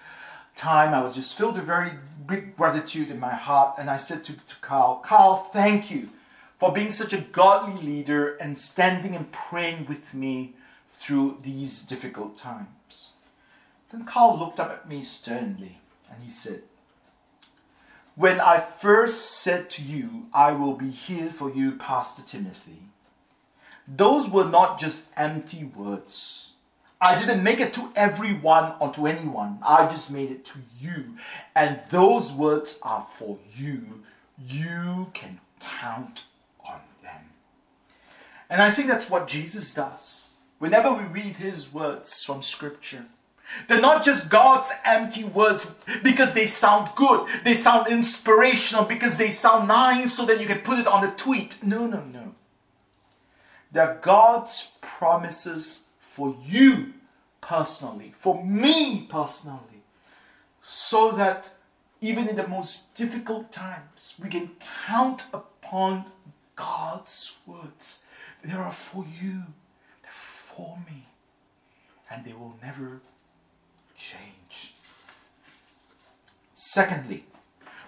time, 0.55 0.93
I 0.93 1.01
was 1.01 1.15
just 1.15 1.37
filled 1.37 1.55
with 1.55 1.65
very 1.65 1.91
big 2.27 2.55
gratitude 2.55 3.09
in 3.09 3.19
my 3.19 3.33
heart. 3.33 3.75
And 3.77 3.89
I 3.89 3.97
said 3.97 4.23
to, 4.25 4.33
to 4.33 4.55
Carl, 4.61 5.01
Carl, 5.03 5.49
thank 5.51 5.89
you 5.91 6.09
for 6.57 6.71
being 6.71 6.91
such 6.91 7.13
a 7.13 7.21
godly 7.21 7.81
leader 7.81 8.35
and 8.35 8.57
standing 8.57 9.15
and 9.15 9.31
praying 9.31 9.85
with 9.87 10.13
me 10.13 10.53
through 10.89 11.37
these 11.43 11.83
difficult 11.83 12.37
times. 12.37 13.09
Then 13.91 14.05
Carl 14.05 14.37
looked 14.37 14.59
up 14.59 14.69
at 14.69 14.89
me 14.89 15.01
sternly 15.01 15.79
and 16.11 16.21
he 16.23 16.29
said, 16.29 16.63
When 18.15 18.39
I 18.39 18.59
first 18.59 19.39
said 19.39 19.69
to 19.71 19.81
you, 19.81 20.27
I 20.33 20.51
will 20.51 20.73
be 20.73 20.89
here 20.89 21.31
for 21.31 21.49
you, 21.49 21.73
Pastor 21.73 22.21
Timothy, 22.21 22.83
those 23.87 24.29
were 24.29 24.45
not 24.45 24.79
just 24.79 25.09
empty 25.17 25.63
words 25.63 26.48
I 27.01 27.17
didn't 27.17 27.43
make 27.43 27.61
it 27.61 27.73
to 27.73 27.89
everyone 27.95 28.73
or 28.79 28.93
to 28.93 29.07
anyone. 29.07 29.59
I 29.63 29.87
just 29.87 30.11
made 30.11 30.31
it 30.31 30.43
to 30.45 30.59
you. 30.79 31.15
And 31.55 31.79
those 31.89 32.33
words 32.33 32.79
are 32.83 33.07
for 33.13 33.37
you. 33.55 34.03
You 34.37 35.07
can 35.13 35.39
count 35.61 36.25
on 36.65 36.79
them. 37.01 37.21
And 38.49 38.61
I 38.61 38.71
think 38.71 38.87
that's 38.87 39.09
what 39.09 39.27
Jesus 39.27 39.73
does. 39.73 40.35
Whenever 40.59 40.91
we 40.91 41.03
read 41.05 41.37
his 41.37 41.73
words 41.73 42.23
from 42.23 42.41
Scripture, 42.41 43.05
they're 43.67 43.79
not 43.79 44.03
just 44.03 44.29
God's 44.29 44.71
empty 44.85 45.23
words 45.23 45.71
because 46.03 46.33
they 46.33 46.45
sound 46.45 46.89
good, 46.95 47.27
they 47.43 47.53
sound 47.53 47.87
inspirational, 47.87 48.83
because 48.83 49.17
they 49.17 49.31
sound 49.31 49.67
nice 49.67 50.13
so 50.13 50.25
that 50.25 50.39
you 50.39 50.45
can 50.45 50.59
put 50.59 50.79
it 50.79 50.85
on 50.85 51.03
a 51.03 51.11
tweet. 51.11 51.63
No, 51.63 51.87
no, 51.87 52.03
no. 52.03 52.35
They're 53.71 53.99
God's 54.01 54.77
promises 54.81 55.88
for 56.19 56.35
you 56.45 56.91
personally, 57.39 58.11
for 58.17 58.43
me 58.43 59.07
personally, 59.09 59.83
so 60.61 61.11
that 61.13 61.49
even 62.01 62.27
in 62.27 62.35
the 62.35 62.45
most 62.45 62.93
difficult 62.93 63.53
times, 63.53 64.15
we 64.21 64.27
can 64.27 64.51
count 64.85 65.23
upon 65.33 66.03
God's 66.57 67.37
words. 67.47 68.03
They 68.43 68.51
are 68.51 68.69
for 68.69 69.05
you, 69.05 69.43
they're 70.01 70.11
for 70.11 70.77
me, 70.89 71.05
and 72.11 72.25
they 72.25 72.33
will 72.33 72.55
never 72.61 72.99
change. 73.95 74.73
Secondly, 76.53 77.23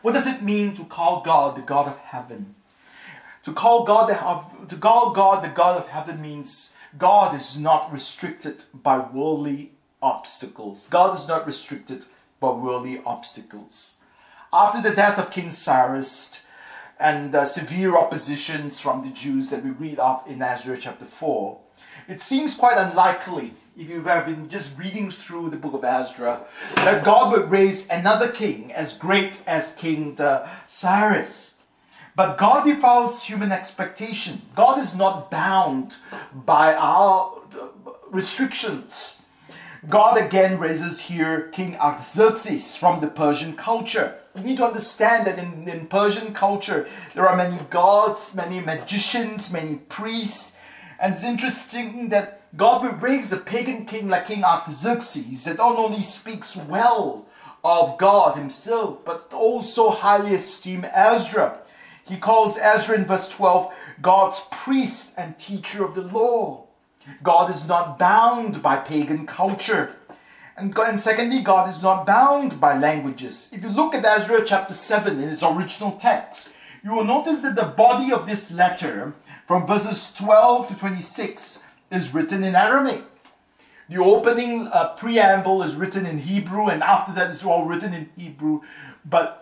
what 0.01 0.13
does 0.13 0.25
it 0.25 0.41
mean 0.41 0.73
to 0.75 0.85
call 0.85 1.21
God 1.21 1.57
the 1.57 1.61
God 1.63 1.87
of 1.87 1.97
heaven? 1.97 2.55
To 3.43 3.51
call 3.51 3.83
God 3.83 4.07
the, 4.07 4.67
to 4.67 4.77
call 4.79 5.11
God 5.11 5.43
the 5.43 5.49
God 5.49 5.75
of 5.75 5.89
heaven 5.89 6.21
means 6.21 6.75
God 6.97 7.35
is 7.35 7.59
not 7.59 7.91
restricted 7.91 8.63
by 8.73 8.97
worldly 8.97 9.71
obstacles. 10.01 10.87
God 10.89 11.17
is 11.17 11.27
not 11.27 11.45
restricted 11.45 12.05
by 12.39 12.51
worldly 12.51 13.01
obstacles. 13.05 13.97
After 14.51 14.81
the 14.81 14.95
death 14.95 15.17
of 15.17 15.31
King 15.31 15.51
Cyrus 15.51 16.45
and 16.99 17.33
uh, 17.33 17.45
severe 17.45 17.95
oppositions 17.95 18.79
from 18.79 19.03
the 19.03 19.13
Jews 19.13 19.49
that 19.49 19.63
we 19.63 19.71
read 19.71 19.99
of 19.99 20.27
in 20.27 20.41
Ezra 20.41 20.77
chapter 20.77 21.05
4, 21.05 21.57
it 22.07 22.19
seems 22.19 22.55
quite 22.55 22.77
unlikely, 22.77 23.53
if 23.77 23.89
you 23.89 24.01
have 24.03 24.25
been 24.25 24.49
just 24.49 24.77
reading 24.77 25.11
through 25.11 25.49
the 25.49 25.57
book 25.57 25.73
of 25.73 25.85
Ezra, 25.85 26.41
that 26.75 27.05
God 27.05 27.31
would 27.31 27.49
raise 27.49 27.89
another 27.89 28.29
king 28.29 28.73
as 28.73 28.97
great 28.97 29.41
as 29.47 29.75
King 29.75 30.17
Cyrus. 30.67 31.50
But 32.15 32.37
God 32.37 32.65
defies 32.65 33.23
human 33.23 33.51
expectation. 33.51 34.41
God 34.55 34.79
is 34.79 34.95
not 34.95 35.31
bound 35.31 35.95
by 36.33 36.73
our 36.73 37.39
restrictions. 38.09 39.21
God 39.89 40.17
again 40.17 40.59
raises 40.59 40.99
here 40.99 41.49
King 41.51 41.75
Artaxerxes 41.77 42.75
from 42.75 43.01
the 43.01 43.07
Persian 43.07 43.55
culture. 43.55 44.19
You 44.35 44.43
need 44.43 44.57
to 44.57 44.67
understand 44.67 45.25
that 45.25 45.39
in, 45.39 45.67
in 45.67 45.87
Persian 45.87 46.33
culture, 46.33 46.87
there 47.15 47.27
are 47.27 47.35
many 47.35 47.57
gods, 47.69 48.35
many 48.35 48.59
magicians, 48.59 49.51
many 49.51 49.75
priests. 49.75 50.57
And 50.99 51.13
it's 51.13 51.23
interesting 51.23 52.09
that 52.09 52.41
God 52.55 52.83
will 52.83 52.91
raise 52.91 53.31
a 53.31 53.37
pagan 53.37 53.85
king 53.85 54.07
like 54.07 54.27
King 54.27 54.43
Artaxerxes 54.43 55.45
that 55.45 55.57
not 55.57 55.77
only 55.77 56.01
speaks 56.01 56.55
well 56.55 57.25
of 57.63 57.97
God 57.97 58.37
himself, 58.37 58.99
but 59.05 59.33
also 59.33 59.89
highly 59.89 60.35
esteem 60.35 60.85
Ezra. 60.93 61.57
He 62.05 62.17
calls 62.17 62.57
Ezra 62.57 62.95
in 62.95 63.05
verse 63.05 63.29
12 63.29 63.73
God's 64.01 64.47
priest 64.51 65.13
and 65.17 65.37
teacher 65.37 65.85
of 65.85 65.95
the 65.95 66.01
law. 66.01 66.65
God 67.23 67.49
is 67.49 67.67
not 67.67 67.97
bound 67.97 68.61
by 68.61 68.77
pagan 68.77 69.25
culture. 69.25 69.95
And, 70.57 70.77
and 70.77 70.99
secondly, 70.99 71.41
God 71.41 71.69
is 71.69 71.81
not 71.81 72.05
bound 72.05 72.59
by 72.59 72.77
languages. 72.77 73.49
If 73.53 73.63
you 73.63 73.69
look 73.69 73.95
at 73.95 74.05
Ezra 74.05 74.45
chapter 74.45 74.73
7 74.73 75.19
in 75.19 75.29
its 75.29 75.43
original 75.43 75.93
text, 75.93 76.49
you 76.83 76.93
will 76.93 77.03
notice 77.03 77.41
that 77.41 77.55
the 77.55 77.63
body 77.63 78.11
of 78.11 78.27
this 78.27 78.51
letter, 78.51 79.13
from 79.47 79.65
verses 79.65 80.13
12 80.13 80.69
to 80.69 80.75
26, 80.75 81.63
is 81.91 82.13
written 82.13 82.43
in 82.43 82.55
Aramaic. 82.55 83.03
The 83.89 83.97
opening 83.97 84.67
uh, 84.67 84.93
preamble 84.95 85.63
is 85.63 85.75
written 85.75 86.05
in 86.05 86.17
Hebrew, 86.17 86.67
and 86.67 86.81
after 86.81 87.11
that, 87.13 87.31
it's 87.31 87.43
all 87.43 87.65
written 87.65 87.93
in 87.93 88.09
Hebrew. 88.17 88.61
But 89.03 89.40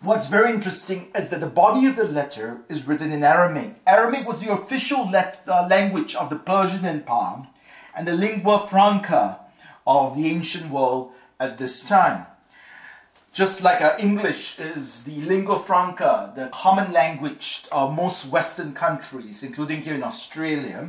what's 0.00 0.28
very 0.28 0.52
interesting 0.52 1.10
is 1.14 1.30
that 1.30 1.40
the 1.40 1.46
body 1.46 1.86
of 1.86 1.96
the 1.96 2.04
letter 2.04 2.60
is 2.68 2.86
written 2.86 3.12
in 3.12 3.22
Aramaic. 3.22 3.74
Aramaic 3.86 4.26
was 4.26 4.40
the 4.40 4.52
official 4.52 5.10
let, 5.10 5.40
uh, 5.46 5.66
language 5.68 6.14
of 6.14 6.30
the 6.30 6.36
Persian 6.36 6.84
Empire 6.84 7.46
and 7.94 8.06
the 8.06 8.12
lingua 8.12 8.66
franca 8.68 9.40
of 9.86 10.16
the 10.16 10.28
ancient 10.28 10.70
world 10.70 11.12
at 11.40 11.58
this 11.58 11.84
time. 11.84 12.26
Just 13.32 13.62
like 13.62 13.82
uh, 13.82 13.96
English 13.98 14.58
is 14.58 15.04
the 15.04 15.20
lingua 15.22 15.58
franca, 15.58 16.32
the 16.34 16.48
common 16.52 16.92
language 16.92 17.66
of 17.70 17.94
most 17.94 18.28
Western 18.28 18.72
countries, 18.72 19.42
including 19.42 19.82
here 19.82 19.94
in 19.94 20.02
Australia, 20.02 20.88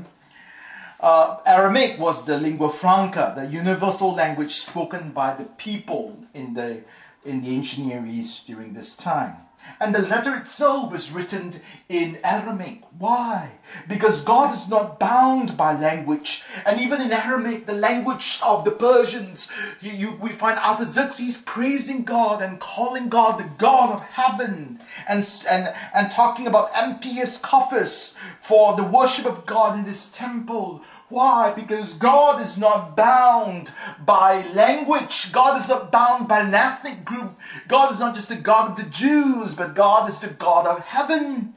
uh, 0.99 1.37
Aramaic 1.45 1.99
was 1.99 2.25
the 2.25 2.37
lingua 2.39 2.69
franca, 2.69 3.33
the 3.35 3.45
universal 3.45 4.15
language 4.15 4.51
spoken 4.51 5.11
by 5.11 5.35
the 5.35 5.43
people 5.43 6.17
in 6.33 6.53
the, 6.53 6.81
in 7.27 7.41
the 7.41 7.53
ancient 7.53 7.87
Near 7.87 8.05
East 8.05 8.47
during 8.47 8.73
this 8.73 8.95
time. 8.95 9.35
And 9.79 9.93
the 9.93 10.01
letter 10.01 10.35
itself 10.35 10.95
is 10.95 11.11
written 11.11 11.51
in 11.89 12.19
Aramaic. 12.23 12.83
Why? 12.97 13.51
Because 13.87 14.23
God 14.23 14.53
is 14.53 14.69
not 14.69 14.99
bound 14.99 15.57
by 15.57 15.77
language. 15.77 16.41
And 16.65 16.79
even 16.79 17.01
in 17.01 17.11
Aramaic, 17.11 17.65
the 17.65 17.73
language 17.73 18.39
of 18.43 18.63
the 18.63 18.71
Persians, 18.71 19.51
you, 19.81 19.91
you, 19.91 20.11
we 20.21 20.29
find 20.29 20.57
Artaxerxes 20.57 21.37
praising 21.37 22.03
God 22.03 22.41
and 22.41 22.59
calling 22.59 23.09
God 23.09 23.39
the 23.39 23.49
God 23.57 23.91
of 23.93 24.01
heaven 24.03 24.79
and, 25.07 25.29
and, 25.49 25.73
and 25.93 26.11
talking 26.11 26.47
about 26.47 26.71
emptiest 26.73 27.43
coffers 27.43 28.15
for 28.41 28.75
the 28.75 28.83
worship 28.83 29.25
of 29.25 29.45
God 29.45 29.77
in 29.77 29.85
this 29.85 30.09
temple. 30.09 30.81
Why? 31.09 31.53
Because 31.53 31.93
God 31.93 32.41
is 32.41 32.57
not 32.57 32.95
bound 32.95 33.71
by 34.05 34.45
language. 34.47 35.31
God 35.31 35.59
is 35.59 35.69
not 35.69 35.91
bound 35.91 36.27
by 36.27 36.41
an 36.41 36.53
ethnic 36.53 37.05
group. 37.05 37.37
God 37.67 37.93
is 37.93 37.99
not 37.99 38.13
just 38.13 38.27
the 38.27 38.35
God 38.35 38.71
of 38.71 38.77
the 38.77 38.89
Jews, 38.89 39.55
but 39.55 39.73
God 39.73 40.09
is 40.09 40.19
the 40.19 40.27
God 40.27 40.67
of 40.67 40.79
heaven. 40.79 41.53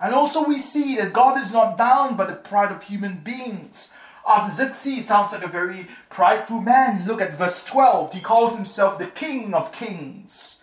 And 0.00 0.14
also 0.14 0.44
we 0.44 0.60
see 0.60 0.96
that 0.96 1.12
God 1.12 1.42
is 1.42 1.52
not 1.52 1.76
bound 1.76 2.16
by 2.16 2.26
the 2.26 2.36
pride 2.36 2.70
of 2.70 2.84
human 2.84 3.18
beings. 3.24 3.92
Ah, 4.24 4.44
Artaxerxes 4.44 5.06
sounds 5.06 5.32
like 5.32 5.42
a 5.42 5.48
very 5.48 5.88
prideful 6.08 6.60
man. 6.60 7.04
Look 7.04 7.20
at 7.20 7.34
verse 7.34 7.64
12. 7.64 8.12
He 8.12 8.20
calls 8.20 8.56
himself 8.56 8.98
the 8.98 9.06
King 9.06 9.54
of 9.54 9.72
Kings. 9.72 10.62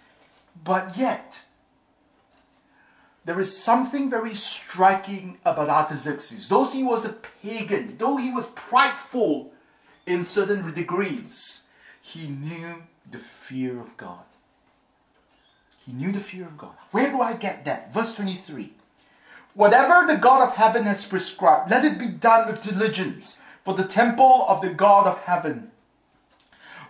But 0.63 0.95
yet, 0.97 1.44
there 3.25 3.39
is 3.39 3.57
something 3.57 4.09
very 4.09 4.35
striking 4.35 5.39
about 5.43 5.69
Artaxerxes. 5.69 6.47
Though 6.47 6.65
he 6.65 6.83
was 6.83 7.05
a 7.05 7.13
pagan, 7.41 7.95
though 7.97 8.17
he 8.17 8.31
was 8.31 8.51
prideful 8.51 9.51
in 10.05 10.23
certain 10.23 10.71
degrees, 10.73 11.63
he 12.01 12.27
knew 12.27 12.83
the 13.09 13.17
fear 13.17 13.79
of 13.79 13.97
God. 13.97 14.23
He 15.85 15.93
knew 15.93 16.11
the 16.11 16.19
fear 16.19 16.45
of 16.45 16.57
God. 16.57 16.75
Where 16.91 17.09
do 17.11 17.19
I 17.21 17.33
get 17.33 17.65
that? 17.65 17.93
Verse 17.93 18.15
23. 18.15 18.71
Whatever 19.55 20.05
the 20.05 20.19
God 20.19 20.47
of 20.47 20.55
heaven 20.55 20.83
has 20.83 21.05
prescribed, 21.07 21.71
let 21.71 21.85
it 21.85 21.97
be 21.97 22.07
done 22.07 22.47
with 22.47 22.61
diligence 22.61 23.41
for 23.63 23.73
the 23.73 23.85
temple 23.85 24.45
of 24.47 24.61
the 24.61 24.73
God 24.73 25.07
of 25.07 25.17
heaven. 25.19 25.71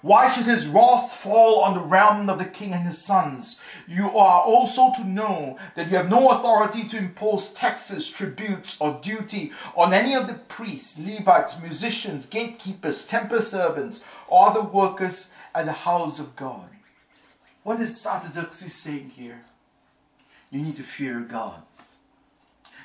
Why 0.05 0.29
should 0.29 0.45
his 0.45 0.67
wrath 0.67 1.15
fall 1.15 1.61
on 1.61 1.73
the 1.73 1.79
realm 1.79 2.29
of 2.29 2.37
the 2.37 2.45
king 2.45 2.73
and 2.73 2.85
his 2.85 3.03
sons? 3.03 3.59
You 3.87 4.05
are 4.15 4.43
also 4.43 4.91
to 4.97 5.03
know 5.03 5.57
that 5.73 5.89
you 5.89 5.97
have 5.97 6.11
no 6.11 6.29
authority 6.29 6.87
to 6.89 6.97
impose 6.99 7.51
taxes, 7.53 8.07
tributes, 8.07 8.79
or 8.79 8.99
duty 9.01 9.51
on 9.75 9.95
any 9.95 10.13
of 10.13 10.27
the 10.27 10.35
priests, 10.35 10.99
Levites, 10.99 11.59
musicians, 11.59 12.27
gatekeepers, 12.27 13.07
temple 13.07 13.41
servants, 13.41 14.03
or 14.27 14.47
other 14.47 14.61
workers 14.61 15.31
at 15.55 15.65
the 15.65 15.71
house 15.71 16.19
of 16.19 16.35
God. 16.35 16.69
What 17.63 17.81
is 17.81 18.05
Artaxerxes 18.05 18.75
saying 18.75 19.09
here? 19.15 19.41
You 20.51 20.61
need 20.61 20.77
to 20.77 20.83
fear 20.83 21.19
God. 21.21 21.63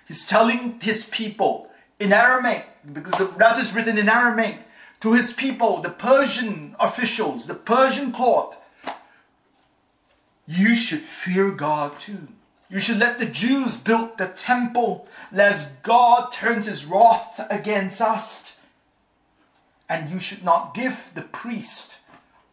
He's 0.09 0.27
telling 0.27 0.81
his 0.81 1.05
people 1.05 1.71
in 1.99 2.15
Aramaic, 2.15 2.65
because 2.95 3.37
that 3.37 3.59
is 3.59 3.75
written 3.75 3.99
in 3.99 4.09
Aramaic, 4.09 4.57
to 5.01 5.13
his 5.13 5.33
people, 5.33 5.81
the 5.81 5.91
Persian 5.91 6.77
officials, 6.79 7.47
the 7.47 7.55
Persian 7.55 8.13
court, 8.13 8.57
you 10.47 10.75
should 10.75 11.01
fear 11.01 11.51
God 11.51 11.99
too. 11.99 12.29
You 12.69 12.79
should 12.79 12.99
let 12.99 13.19
the 13.19 13.27
Jews 13.27 13.77
build 13.77 14.19
the 14.19 14.29
temple, 14.29 15.09
lest 15.33 15.83
God 15.83 16.31
turns 16.31 16.67
his 16.67 16.85
wrath 16.85 17.41
against 17.51 18.01
us. 18.01 18.59
And 19.89 20.09
you 20.09 20.21
should 20.21 20.45
not 20.45 20.75
give 20.75 21.11
the 21.15 21.23
priest 21.23 21.99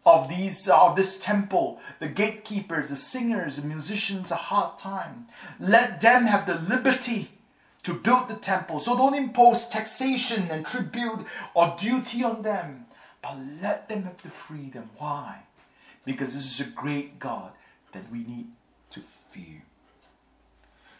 of 0.05 0.29
these 0.29 0.67
of 0.69 0.95
this 0.95 1.19
temple, 1.19 1.79
the 1.99 2.07
gatekeepers, 2.07 2.89
the 2.89 2.95
singers, 2.95 3.57
the 3.57 3.67
musicians 3.67 4.31
a 4.31 4.36
hard 4.36 4.79
time. 4.79 5.27
Let 5.60 6.01
them 6.01 6.25
have 6.25 6.47
the 6.47 6.55
liberty 6.55 7.29
to 7.88 7.93
build 7.93 8.28
the 8.28 8.36
temple. 8.36 8.80
So 8.80 8.97
don't 8.97 9.15
impose 9.15 9.69
taxation 9.69 10.50
and 10.52 10.65
tribute 10.65 11.26
or 11.54 11.73
duty 11.80 12.21
on 12.21 12.41
them, 12.41 12.86
but 13.21 13.38
let 13.62 13.88
them 13.88 14.04
have 14.04 14.21
the 14.21 14.30
freedom. 14.30 14.89
Why? 14.97 15.43
Because 16.04 16.34
this 16.34 16.60
is 16.60 16.67
a 16.67 16.69
great 16.69 17.17
God 17.17 17.54
that 17.93 18.12
we 18.12 18.19
need 18.19 18.47
to 18.89 19.00
fear. 19.32 19.62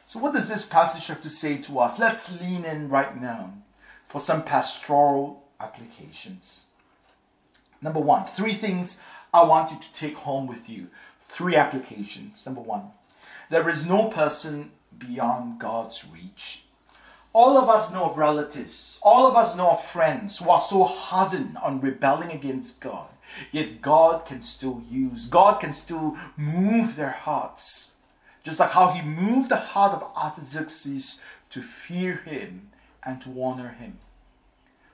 So, 0.06 0.17
what 0.19 0.34
does 0.34 0.47
this 0.47 0.65
passage 0.65 1.08
have 1.08 1.21
to 1.23 1.30
say 1.30 1.58
to 1.63 1.80
us? 1.80 2.00
Let's 2.00 2.32
lean 2.39 2.63
in 2.63 2.88
right 2.88 3.21
now 3.21 3.52
for 4.08 4.21
some 4.21 4.43
pastoral 4.43 5.43
applications. 5.60 6.67
Number 7.82 8.00
one, 8.00 8.28
three 8.28 8.54
things 8.54 9.02
I 9.34 9.43
want 9.43 9.71
you 9.71 9.78
to 9.78 9.93
take 9.93 10.15
home 10.15 10.47
with 10.47 10.69
you. 10.69 10.88
Three 11.28 11.58
applications. 11.58 12.45
Number 12.45 12.62
one, 12.62 12.91
there 13.50 13.67
is 13.67 13.86
no 13.86 14.08
person 14.08 14.71
beyond 14.97 15.60
God's 15.60 16.06
reach. 16.08 16.63
All 17.39 17.56
of 17.56 17.69
us 17.69 17.93
know 17.93 18.12
relatives, 18.15 18.97
all 19.04 19.28
of 19.28 19.36
us 19.36 19.56
know 19.56 19.76
friends 19.76 20.39
who 20.39 20.50
are 20.50 20.60
so 20.60 20.86
hardened 20.86 21.56
on 21.58 21.80
rebelling 21.80 22.32
against 22.32 22.82
God. 22.82 23.10
Yet 23.52 23.80
God 23.80 24.26
can 24.26 24.41
still 24.41 24.82
use, 24.89 25.28
God 25.28 25.60
can 25.62 25.71
still 25.71 26.17
move 26.36 26.95
their 26.95 27.12
hearts. 27.12 27.91
Just 28.43 28.60
like 28.60 28.71
how 28.71 28.88
he 28.88 29.08
moved 29.08 29.50
the 29.50 29.58
heart 29.58 29.93
of 29.93 30.12
Artaxerxes 30.17 31.21
to 31.52 31.62
fear 31.62 32.15
him 32.26 32.69
and 33.04 33.21
to 33.21 33.43
honor 33.43 33.69
him. 33.69 34.00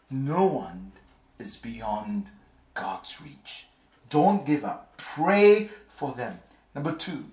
No 0.10 0.44
one 0.44 0.92
is 1.40 1.56
beyond 1.56 2.32
God's 2.74 3.22
reach. 3.22 3.68
Don't 4.10 4.46
give 4.46 4.66
up. 4.66 4.98
Pray 4.98 5.70
for 5.88 6.12
them. 6.12 6.40
Number 6.76 6.92
two, 6.92 7.24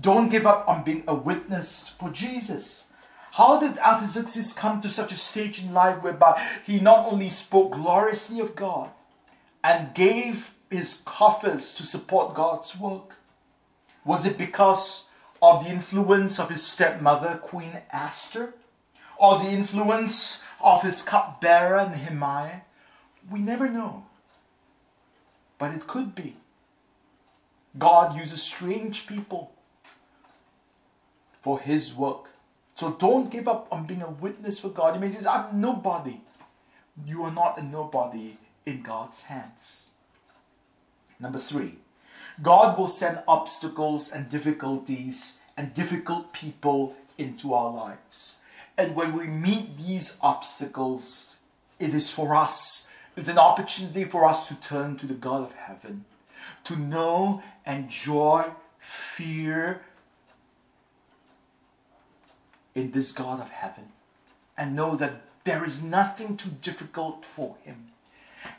don't 0.00 0.30
give 0.30 0.46
up 0.46 0.68
on 0.68 0.84
being 0.84 1.02
a 1.08 1.16
witness 1.16 1.88
for 1.88 2.10
Jesus. 2.10 2.86
How 3.32 3.58
did 3.58 3.78
Artaxerxes 3.78 4.52
come 4.52 4.80
to 4.80 4.88
such 4.88 5.12
a 5.12 5.16
stage 5.16 5.62
in 5.62 5.72
life 5.72 6.02
whereby 6.02 6.42
he 6.66 6.80
not 6.80 7.06
only 7.10 7.28
spoke 7.28 7.72
gloriously 7.72 8.40
of 8.40 8.54
God 8.54 8.90
and 9.64 9.94
gave 9.94 10.54
his 10.70 11.02
coffers 11.04 11.74
to 11.74 11.84
support 11.84 12.34
God's 12.34 12.78
work? 12.78 13.14
Was 14.04 14.26
it 14.26 14.36
because 14.36 15.08
of 15.40 15.64
the 15.64 15.70
influence 15.70 16.38
of 16.38 16.50
his 16.50 16.62
stepmother, 16.62 17.36
Queen 17.36 17.78
Esther? 17.92 18.54
Or 19.16 19.38
the 19.38 19.50
influence 19.50 20.44
of 20.60 20.82
his 20.82 21.02
cupbearer, 21.02 21.88
Nehemiah? 21.88 22.62
We 23.30 23.40
never 23.40 23.68
know. 23.68 24.06
But 25.58 25.74
it 25.74 25.86
could 25.86 26.14
be. 26.14 26.36
God 27.78 28.16
uses 28.16 28.42
strange 28.42 29.06
people 29.06 29.52
for 31.40 31.60
His 31.60 31.94
work. 31.94 32.28
So 32.82 32.90
don't 32.98 33.30
give 33.30 33.46
up 33.46 33.68
on 33.70 33.86
being 33.86 34.02
a 34.02 34.10
witness 34.10 34.58
for 34.58 34.68
God. 34.68 34.96
You 34.96 35.00
may 35.00 35.08
say, 35.08 35.24
I'm 35.24 35.60
nobody. 35.60 36.18
You 37.06 37.22
are 37.22 37.30
not 37.30 37.56
a 37.56 37.62
nobody 37.62 38.38
in 38.66 38.82
God's 38.82 39.22
hands. 39.22 39.90
Number 41.20 41.38
three, 41.38 41.76
God 42.42 42.76
will 42.76 42.88
send 42.88 43.22
obstacles 43.28 44.10
and 44.10 44.28
difficulties 44.28 45.38
and 45.56 45.72
difficult 45.74 46.32
people 46.32 46.96
into 47.18 47.54
our 47.54 47.72
lives. 47.72 48.38
And 48.76 48.96
when 48.96 49.16
we 49.16 49.28
meet 49.28 49.78
these 49.78 50.18
obstacles, 50.20 51.36
it 51.78 51.94
is 51.94 52.10
for 52.10 52.34
us, 52.34 52.90
it's 53.16 53.28
an 53.28 53.38
opportunity 53.38 54.02
for 54.02 54.24
us 54.24 54.48
to 54.48 54.60
turn 54.60 54.96
to 54.96 55.06
the 55.06 55.14
God 55.14 55.42
of 55.42 55.52
heaven, 55.52 56.04
to 56.64 56.74
know, 56.74 57.44
enjoy, 57.64 58.46
fear 58.80 59.82
in 62.74 62.90
this 62.90 63.12
God 63.12 63.40
of 63.40 63.50
heaven, 63.50 63.84
and 64.56 64.76
know 64.76 64.96
that 64.96 65.22
there 65.44 65.64
is 65.64 65.82
nothing 65.82 66.36
too 66.36 66.50
difficult 66.60 67.24
for 67.24 67.56
Him. 67.64 67.88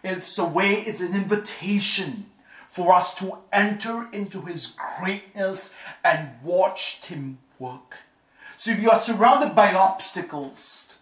It's 0.03 0.37
a 0.37 0.45
way, 0.45 0.73
it's 0.73 1.01
an 1.01 1.15
invitation 1.15 2.27
for 2.69 2.93
us 2.93 3.15
to 3.15 3.37
enter 3.51 4.07
into 4.11 4.41
His 4.41 4.75
greatness 4.99 5.75
and 6.03 6.29
watch 6.43 7.01
Him 7.05 7.37
work. 7.59 7.97
So 8.57 8.71
if 8.71 8.81
you 8.81 8.89
are 8.89 8.97
surrounded 8.97 9.55
by 9.55 9.73
obstacles, 9.73 10.97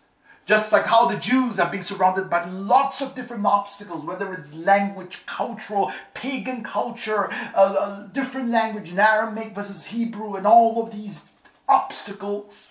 just 0.45 0.73
like 0.73 0.85
how 0.85 1.07
the 1.07 1.17
Jews 1.17 1.59
are 1.59 1.69
being 1.69 1.83
surrounded 1.83 2.29
by 2.29 2.45
lots 2.49 3.01
of 3.01 3.15
different 3.15 3.45
obstacles, 3.45 4.03
whether 4.03 4.33
it's 4.33 4.53
language, 4.53 5.19
cultural, 5.25 5.91
pagan 6.13 6.63
culture, 6.63 7.31
uh, 7.55 7.75
uh, 7.79 8.07
different 8.07 8.49
language 8.49 8.91
in 8.91 8.99
Aramaic 8.99 9.53
versus 9.53 9.85
Hebrew, 9.87 10.35
and 10.35 10.45
all 10.45 10.83
of 10.83 10.91
these 10.91 11.31
obstacles, 11.69 12.70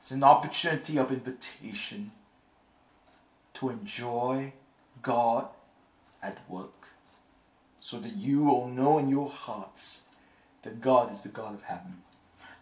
it's 0.00 0.10
an 0.12 0.24
opportunity 0.24 0.96
of 0.96 1.12
invitation 1.12 2.12
to 3.52 3.68
enjoy 3.68 4.54
God 5.02 5.46
at 6.22 6.38
work 6.48 6.88
so 7.80 8.00
that 8.00 8.16
you 8.16 8.44
will 8.44 8.66
know 8.66 8.96
in 8.96 9.10
your 9.10 9.28
hearts 9.28 10.06
that 10.62 10.80
God 10.80 11.12
is 11.12 11.22
the 11.22 11.28
God 11.28 11.52
of 11.52 11.64
heaven. 11.64 12.00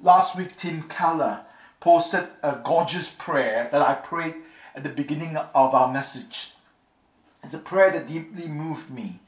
Last 0.00 0.36
week, 0.36 0.56
Tim 0.56 0.82
Keller 0.88 1.42
posted 1.78 2.26
a 2.42 2.60
gorgeous 2.64 3.08
prayer 3.08 3.68
that 3.70 3.82
I 3.82 3.94
prayed 3.94 4.34
at 4.74 4.82
the 4.82 4.88
beginning 4.88 5.36
of 5.36 5.74
our 5.76 5.92
message. 5.92 6.54
It's 7.44 7.54
a 7.54 7.58
prayer 7.58 7.92
that 7.92 8.08
deeply 8.08 8.48
moved 8.48 8.90
me. 8.90 9.20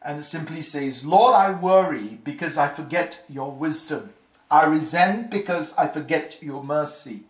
And 0.00 0.20
it 0.20 0.24
simply 0.24 0.62
says, 0.62 1.04
Lord, 1.04 1.34
I 1.34 1.50
worry 1.50 2.20
because 2.22 2.56
I 2.56 2.68
forget 2.68 3.24
your 3.28 3.50
wisdom. 3.50 4.10
I 4.48 4.64
resent 4.64 5.28
because 5.28 5.76
I 5.76 5.88
forget 5.88 6.40
your 6.40 6.62
mercy. 6.62 7.24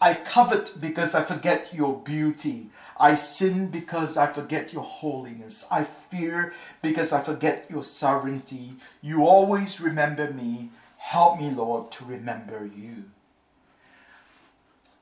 I 0.00 0.14
covet 0.14 0.80
because 0.80 1.14
I 1.14 1.22
forget 1.22 1.74
your 1.74 1.98
beauty. 1.98 2.70
I 2.96 3.14
sin 3.14 3.68
because 3.68 4.16
I 4.16 4.26
forget 4.26 4.72
your 4.72 4.82
holiness. 4.82 5.66
I 5.70 5.84
fear 5.84 6.54
because 6.80 7.12
I 7.12 7.22
forget 7.22 7.66
your 7.68 7.84
sovereignty. 7.84 8.76
You 9.02 9.26
always 9.26 9.80
remember 9.80 10.30
me. 10.32 10.70
Help 10.96 11.38
me, 11.38 11.50
Lord, 11.50 11.90
to 11.92 12.04
remember 12.04 12.64
you. 12.64 13.04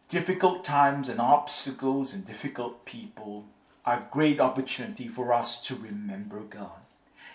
Difficult 0.08 0.64
times 0.64 1.08
and 1.08 1.20
obstacles 1.20 2.14
and 2.14 2.26
difficult 2.26 2.84
people 2.84 3.44
are 3.84 3.98
a 3.98 4.08
great 4.10 4.40
opportunity 4.40 5.06
for 5.06 5.32
us 5.32 5.64
to 5.66 5.74
remember 5.74 6.40
God. 6.40 6.80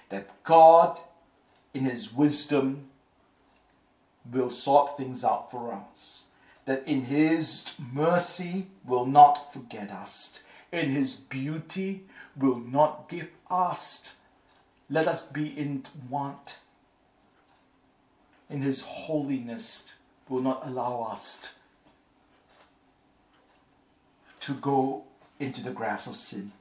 That 0.10 0.30
God, 0.44 1.00
in 1.74 1.86
His 1.86 2.14
wisdom, 2.14 2.90
will 4.30 4.50
sort 4.50 4.98
things 4.98 5.24
out 5.24 5.52
for 5.52 5.74
us. 5.74 6.26
That 6.66 6.88
in 6.88 7.04
His 7.04 7.76
mercy 7.92 8.68
will 8.86 9.06
not 9.06 9.54
forget 9.54 9.92
us. 9.92 10.44
In 10.72 10.90
His 10.90 11.16
beauty 11.16 12.06
will 12.36 12.58
not 12.58 13.10
give 13.10 13.30
us. 13.50 14.16
Let 14.90 15.08
us 15.08 15.32
be 15.32 15.48
in 15.48 15.86
want 16.10 16.60
in 18.54 18.62
His 18.62 18.84
holiness 18.84 19.96
will 20.30 20.42
not 20.42 20.62
allow 20.64 21.10
us 21.12 21.56
to 24.42 24.54
go 24.54 25.04
into 25.40 25.64
the 25.64 25.72
grass 25.72 26.06
of 26.06 26.16
sin. 26.16 26.52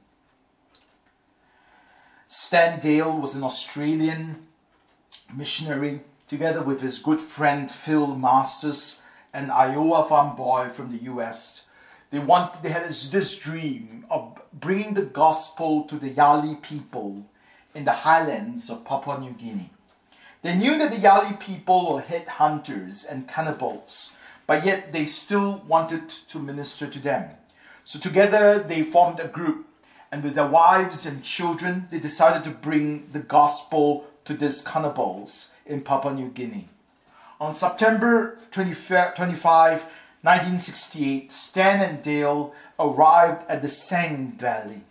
Stan 2.27 2.79
Dale 2.79 3.15
was 3.15 3.35
an 3.35 3.43
Australian 3.43 4.47
missionary 5.35 6.01
together 6.27 6.63
with 6.63 6.81
his 6.81 6.97
good 6.97 7.19
friend 7.19 7.69
Phil 7.69 8.15
Masters, 8.15 9.02
an 9.33 9.49
Iowa 9.49 10.05
farm 10.07 10.35
boy 10.35 10.69
from 10.69 10.91
the 10.91 11.03
US. 11.11 11.65
They 12.11 12.19
want 12.19 12.61
they 12.61 12.69
had 12.69 12.87
this 12.87 13.37
dream 13.39 14.05
of 14.09 14.39
bringing 14.53 14.93
the 14.93 15.01
gospel 15.01 15.83
to 15.85 15.95
the 15.95 16.11
Yali 16.11 16.61
people 16.61 17.25
in 17.73 17.85
the 17.85 17.91
highlands 17.91 18.69
of 18.69 18.85
Papua 18.85 19.19
New 19.19 19.31
Guinea. 19.31 19.71
They 20.43 20.55
knew 20.55 20.77
that 20.77 20.91
the 20.91 20.97
Yali 20.97 21.39
people 21.39 21.93
were 21.93 22.01
headhunters 22.01 23.09
and 23.09 23.27
cannibals, 23.27 24.13
but 24.45 24.65
yet 24.65 24.93
they 24.93 25.05
still 25.05 25.63
wanted 25.67 26.09
to 26.09 26.37
minister 26.37 26.85
to 26.87 26.99
them. 26.99 27.31
So 27.85 27.97
together 27.97 28.59
they 28.59 28.83
formed 28.83 29.19
a 29.19 29.27
group, 29.27 29.65
and 30.11 30.23
with 30.23 30.35
their 30.35 30.47
wives 30.47 31.07
and 31.07 31.23
children, 31.23 31.87
they 31.89 31.99
decided 31.99 32.43
to 32.43 32.51
bring 32.51 33.09
the 33.11 33.19
gospel 33.19 34.05
to 34.25 34.35
these 34.35 34.61
cannibals 34.61 35.53
in 35.65 35.81
Papua 35.81 36.13
New 36.13 36.29
Guinea. 36.29 36.69
On 37.43 37.53
September 37.53 38.37
25, 38.51 39.17
1968, 39.17 41.29
Stan 41.29 41.81
and 41.81 42.01
Dale 42.01 42.55
arrived 42.79 43.43
at 43.49 43.61
the 43.61 43.67
Seng 43.67 44.31
Valley 44.37 44.83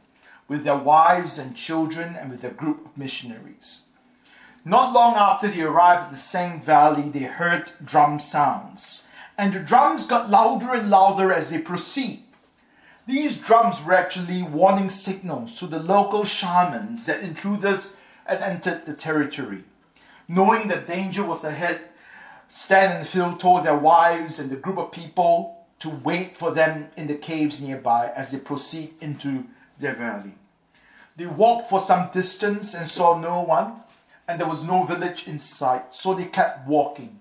with 0.48 0.62
their 0.62 0.76
wives 0.76 1.38
and 1.38 1.56
children 1.56 2.14
and 2.14 2.30
with 2.30 2.44
a 2.44 2.50
group 2.50 2.84
of 2.84 2.98
missionaries. 2.98 3.86
Not 4.66 4.92
long 4.92 5.14
after 5.14 5.48
they 5.48 5.62
arrived 5.62 6.04
at 6.04 6.10
the 6.10 6.18
Seng 6.18 6.60
Valley, 6.60 7.08
they 7.08 7.20
heard 7.20 7.72
drum 7.82 8.18
sounds, 8.18 9.06
and 9.38 9.54
the 9.54 9.60
drums 9.60 10.06
got 10.06 10.28
louder 10.28 10.74
and 10.74 10.90
louder 10.90 11.32
as 11.32 11.48
they 11.48 11.58
proceed. 11.58 12.22
These 13.06 13.38
drums 13.38 13.82
were 13.82 13.94
actually 13.94 14.42
warning 14.42 14.90
signals 14.90 15.58
to 15.58 15.66
the 15.66 15.78
local 15.78 16.26
shamans 16.26 17.06
that 17.06 17.22
intruders 17.22 17.98
had 18.26 18.42
entered 18.42 18.84
the 18.84 18.92
territory. 18.92 19.64
Knowing 20.28 20.68
that 20.68 20.86
danger 20.86 21.24
was 21.24 21.44
ahead, 21.44 21.80
Stan 22.54 22.98
and 22.98 23.06
Phil 23.06 23.34
told 23.38 23.64
their 23.64 23.78
wives 23.78 24.38
and 24.38 24.50
the 24.50 24.56
group 24.56 24.76
of 24.76 24.92
people 24.92 25.64
to 25.78 25.88
wait 25.88 26.36
for 26.36 26.50
them 26.50 26.90
in 26.98 27.06
the 27.06 27.14
caves 27.14 27.62
nearby 27.62 28.12
as 28.14 28.30
they 28.30 28.38
proceed 28.38 28.90
into 29.00 29.46
their 29.78 29.94
valley. 29.94 30.34
They 31.16 31.24
walked 31.24 31.70
for 31.70 31.80
some 31.80 32.10
distance 32.12 32.74
and 32.74 32.90
saw 32.90 33.18
no 33.18 33.40
one 33.40 33.80
and 34.28 34.38
there 34.38 34.46
was 34.46 34.66
no 34.66 34.84
village 34.84 35.26
in 35.26 35.38
sight, 35.38 35.94
so 35.94 36.12
they 36.12 36.26
kept 36.26 36.68
walking. 36.68 37.20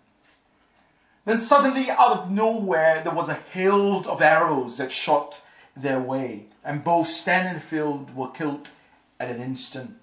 Then 1.23 1.37
suddenly, 1.37 1.89
out 1.89 2.17
of 2.17 2.31
nowhere, 2.31 3.01
there 3.01 3.13
was 3.13 3.29
a 3.29 3.39
hail 3.53 4.05
of 4.09 4.21
arrows 4.21 4.79
that 4.79 4.91
shot 4.91 5.41
their 5.77 6.01
way, 6.01 6.47
and 6.61 6.83
both 6.83 7.07
Stan 7.07 7.47
and 7.47 7.63
Phil 7.63 8.05
were 8.13 8.31
killed 8.31 8.69
at 9.17 9.29
an 9.29 9.41
instant. 9.41 9.95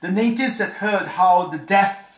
The 0.00 0.10
natives 0.10 0.60
had 0.60 0.70
heard 0.70 1.08
how 1.08 1.48
the 1.48 1.58
death, 1.58 2.11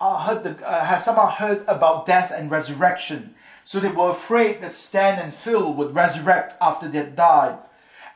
uh, 0.00 0.18
heard 0.18 0.42
the, 0.42 0.68
uh, 0.68 0.84
had 0.84 0.98
somehow 0.98 1.26
heard 1.26 1.64
about 1.68 2.06
death 2.06 2.32
and 2.34 2.50
resurrection, 2.50 3.34
so 3.64 3.80
they 3.80 3.88
were 3.88 4.10
afraid 4.10 4.60
that 4.60 4.74
Stan 4.74 5.18
and 5.18 5.32
Phil 5.32 5.72
would 5.74 5.94
resurrect 5.94 6.54
after 6.60 6.88
they 6.88 6.98
had 6.98 7.16
died 7.16 7.58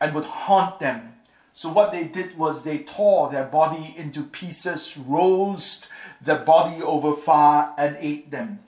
and 0.01 0.15
would 0.15 0.25
haunt 0.25 0.79
them 0.79 1.15
so 1.57 1.71
what 1.71 1.93
they 1.93 2.03
did 2.03 2.37
was 2.37 2.65
they 2.65 2.79
tore 2.79 3.31
their 3.31 3.45
body 3.45 3.95
into 3.97 4.25
pieces, 4.25 4.99
roast 4.99 5.89
their 6.21 6.41
body 6.41 6.83
over 6.83 7.15
fire, 7.15 7.73
and 7.79 7.97
ate 8.01 8.33
them. 8.33 8.59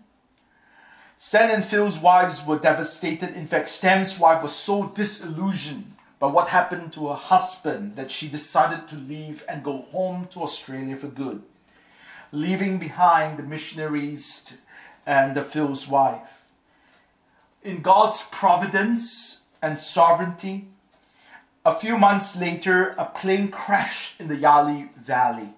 Stan 1.18 1.50
and 1.50 1.64
Phil's 1.64 1.98
wives 1.98 2.46
were 2.46 2.60
devastated. 2.60 3.34
In 3.34 3.48
fact, 3.48 3.68
Stan's 3.70 4.20
wife 4.20 4.40
was 4.40 4.54
so 4.54 4.86
disillusioned 4.90 5.94
by 6.20 6.28
what 6.28 6.46
happened 6.48 6.92
to 6.92 7.08
her 7.08 7.16
husband 7.16 7.96
that 7.96 8.12
she 8.12 8.28
decided 8.28 8.86
to 8.86 8.94
leave 8.94 9.44
and 9.48 9.64
go 9.64 9.78
home 9.78 10.28
to 10.30 10.42
Australia 10.44 10.96
for 10.96 11.08
good, 11.08 11.42
leaving 12.36 12.78
behind 12.78 13.38
the 13.38 13.42
missionaries 13.42 14.58
and 15.06 15.34
the 15.34 15.42
Phil's 15.42 15.88
wife. 15.88 16.28
In 17.62 17.80
God's 17.80 18.22
providence 18.30 19.46
and 19.62 19.78
sovereignty, 19.78 20.68
a 21.64 21.74
few 21.74 21.98
months 21.98 22.38
later, 22.38 22.94
a 22.98 23.06
plane 23.06 23.50
crashed 23.50 24.20
in 24.20 24.28
the 24.28 24.36
Yali 24.36 24.94
Valley. 24.94 25.48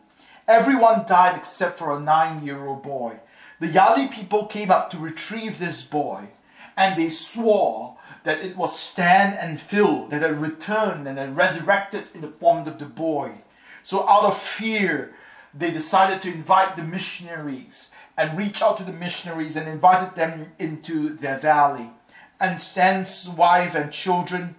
Everyone 0.46 1.04
died 1.06 1.36
except 1.36 1.78
for 1.78 1.94
a 1.94 2.00
nine 2.00 2.46
year 2.46 2.64
old 2.64 2.82
boy. 2.82 3.18
The 3.60 3.68
Yali 3.68 4.10
people 4.10 4.46
came 4.46 4.70
up 4.70 4.90
to 4.90 4.98
retrieve 4.98 5.58
this 5.58 5.84
boy, 5.84 6.28
and 6.76 6.96
they 6.96 7.10
swore 7.10 7.98
that 8.22 8.38
it 8.38 8.56
was 8.56 8.78
Stan 8.78 9.34
and 9.34 9.60
Phil 9.60 10.06
that 10.06 10.22
had 10.22 10.40
returned 10.40 11.08
and 11.08 11.18
had 11.18 11.36
resurrected 11.36 12.04
in 12.14 12.20
the 12.20 12.28
form 12.28 12.66
of 12.66 12.78
the 12.78 12.86
boy. 12.86 13.32
So, 13.82 14.08
out 14.08 14.24
of 14.24 14.40
fear, 14.40 15.14
they 15.54 15.70
decided 15.70 16.20
to 16.22 16.32
invite 16.32 16.76
the 16.76 16.82
missionaries 16.82 17.92
and 18.16 18.36
reach 18.36 18.60
out 18.62 18.76
to 18.76 18.84
the 18.84 18.92
missionaries 18.92 19.56
and 19.56 19.68
invited 19.68 20.14
them 20.14 20.52
into 20.58 21.10
their 21.10 21.38
valley. 21.38 21.90
And 22.40 22.60
Stan's 22.60 23.28
wife 23.28 23.74
and 23.74 23.92
children, 23.92 24.56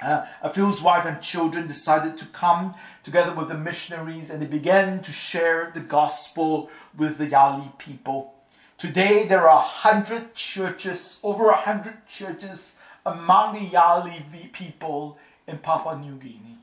uh, 0.00 0.26
Phil's 0.52 0.82
wife 0.82 1.06
and 1.06 1.20
children 1.22 1.66
decided 1.66 2.18
to 2.18 2.26
come 2.26 2.74
together 3.02 3.34
with 3.34 3.48
the 3.48 3.56
missionaries 3.56 4.30
and 4.30 4.42
they 4.42 4.46
began 4.46 5.00
to 5.02 5.12
share 5.12 5.70
the 5.72 5.80
gospel 5.80 6.70
with 6.96 7.18
the 7.18 7.28
Yali 7.28 7.76
people. 7.78 8.34
Today 8.78 9.26
there 9.26 9.48
are 9.48 9.58
a 9.58 9.60
hundred 9.60 10.34
churches, 10.34 11.18
over 11.22 11.48
a 11.48 11.56
hundred 11.56 12.06
churches 12.06 12.78
among 13.06 13.54
the 13.54 13.70
Yali 13.70 14.52
people 14.52 15.18
in 15.46 15.58
Papua 15.58 15.98
New 15.98 16.16
Guinea. 16.16 16.58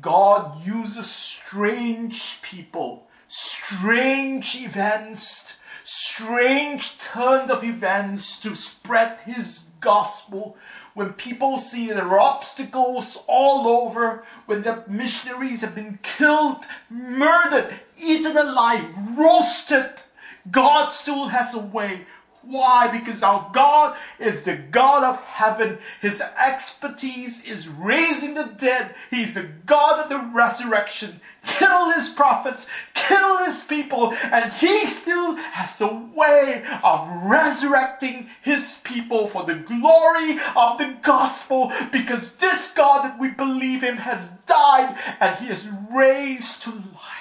God 0.00 0.64
uses 0.64 1.10
strange 1.10 2.40
people, 2.42 3.08
strange 3.26 4.54
events, 4.54 5.58
strange 5.82 6.96
turns 6.98 7.50
of 7.50 7.64
events 7.64 8.38
to 8.40 8.54
spread 8.54 9.18
His 9.20 9.70
gospel. 9.80 10.56
When 10.94 11.14
people 11.14 11.58
see 11.58 11.88
there 11.88 12.08
are 12.08 12.20
obstacles 12.20 13.24
all 13.28 13.66
over, 13.66 14.24
when 14.46 14.62
the 14.62 14.84
missionaries 14.86 15.62
have 15.62 15.74
been 15.74 15.98
killed, 16.02 16.66
murdered, 16.88 17.74
eaten 17.98 18.36
alive, 18.36 18.84
roasted, 19.16 20.02
God 20.50 20.90
still 20.90 21.28
has 21.28 21.54
a 21.54 21.60
way 21.60 22.06
why? 22.42 22.88
Because 22.88 23.22
our 23.22 23.50
God 23.52 23.96
is 24.18 24.42
the 24.42 24.56
God 24.56 25.04
of 25.04 25.22
heaven. 25.24 25.78
His 26.00 26.20
expertise 26.20 27.44
is 27.44 27.68
raising 27.68 28.34
the 28.34 28.52
dead. 28.56 28.94
He's 29.10 29.34
the 29.34 29.48
God 29.66 30.00
of 30.00 30.08
the 30.08 30.30
resurrection. 30.34 31.20
Kill 31.44 31.90
his 31.90 32.08
prophets, 32.08 32.68
kill 32.94 33.44
his 33.44 33.62
people, 33.62 34.14
and 34.32 34.50
he 34.52 34.86
still 34.86 35.36
has 35.36 35.80
a 35.80 35.94
way 36.14 36.64
of 36.82 37.08
resurrecting 37.24 38.28
his 38.40 38.80
people 38.84 39.26
for 39.26 39.44
the 39.44 39.54
glory 39.54 40.38
of 40.56 40.78
the 40.78 40.96
gospel. 41.02 41.72
Because 41.92 42.36
this 42.36 42.72
God 42.72 43.04
that 43.04 43.20
we 43.20 43.28
believe 43.28 43.84
in 43.84 43.96
has 43.96 44.30
died 44.46 44.96
and 45.20 45.38
he 45.38 45.48
is 45.48 45.68
raised 45.90 46.62
to 46.62 46.70
life. 46.70 47.19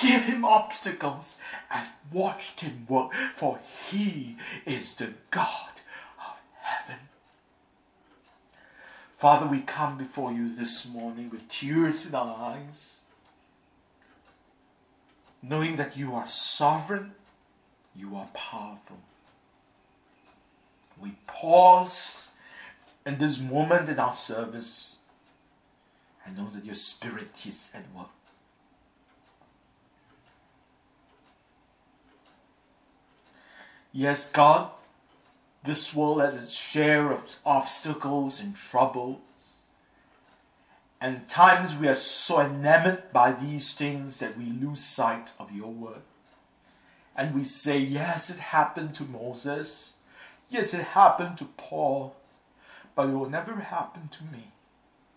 Give 0.00 0.24
him 0.24 0.44
obstacles 0.44 1.36
and 1.70 1.86
watched 2.10 2.60
him 2.60 2.86
work, 2.88 3.12
for 3.34 3.60
he 3.90 4.36
is 4.64 4.94
the 4.94 5.12
God 5.30 5.80
of 6.18 6.36
heaven. 6.60 7.00
Father, 9.18 9.46
we 9.46 9.60
come 9.60 9.98
before 9.98 10.32
you 10.32 10.54
this 10.54 10.88
morning 10.88 11.28
with 11.28 11.46
tears 11.48 12.06
in 12.06 12.14
our 12.14 12.34
eyes, 12.34 13.02
knowing 15.42 15.76
that 15.76 15.96
you 15.96 16.14
are 16.14 16.26
sovereign, 16.26 17.12
you 17.94 18.16
are 18.16 18.28
powerful. 18.32 19.00
We 20.98 21.16
pause 21.26 22.30
in 23.04 23.18
this 23.18 23.38
moment 23.38 23.90
in 23.90 23.98
our 23.98 24.12
service 24.12 24.96
and 26.24 26.38
know 26.38 26.48
that 26.54 26.64
your 26.64 26.74
spirit 26.74 27.44
is 27.46 27.70
at 27.74 27.84
work. 27.94 28.08
Yes, 33.92 34.30
God, 34.30 34.70
this 35.64 35.94
world 35.94 36.20
has 36.20 36.40
its 36.42 36.54
share 36.54 37.12
of 37.12 37.22
obstacles 37.44 38.40
and 38.40 38.54
troubles. 38.54 39.18
And 41.00 41.28
times 41.28 41.76
we 41.76 41.88
are 41.88 41.94
so 41.94 42.40
enamored 42.40 43.12
by 43.12 43.32
these 43.32 43.74
things 43.74 44.20
that 44.20 44.36
we 44.36 44.44
lose 44.44 44.84
sight 44.84 45.32
of 45.38 45.50
your 45.50 45.70
word. 45.70 46.02
And 47.16 47.34
we 47.34 47.42
say, 47.42 47.78
yes, 47.78 48.30
it 48.30 48.38
happened 48.38 48.94
to 48.96 49.04
Moses. 49.04 49.96
Yes, 50.48 50.74
it 50.74 50.84
happened 50.84 51.38
to 51.38 51.46
Paul. 51.56 52.16
But 52.94 53.08
it 53.08 53.12
will 53.12 53.30
never 53.30 53.54
happen 53.54 54.08
to 54.08 54.24
me. 54.24 54.52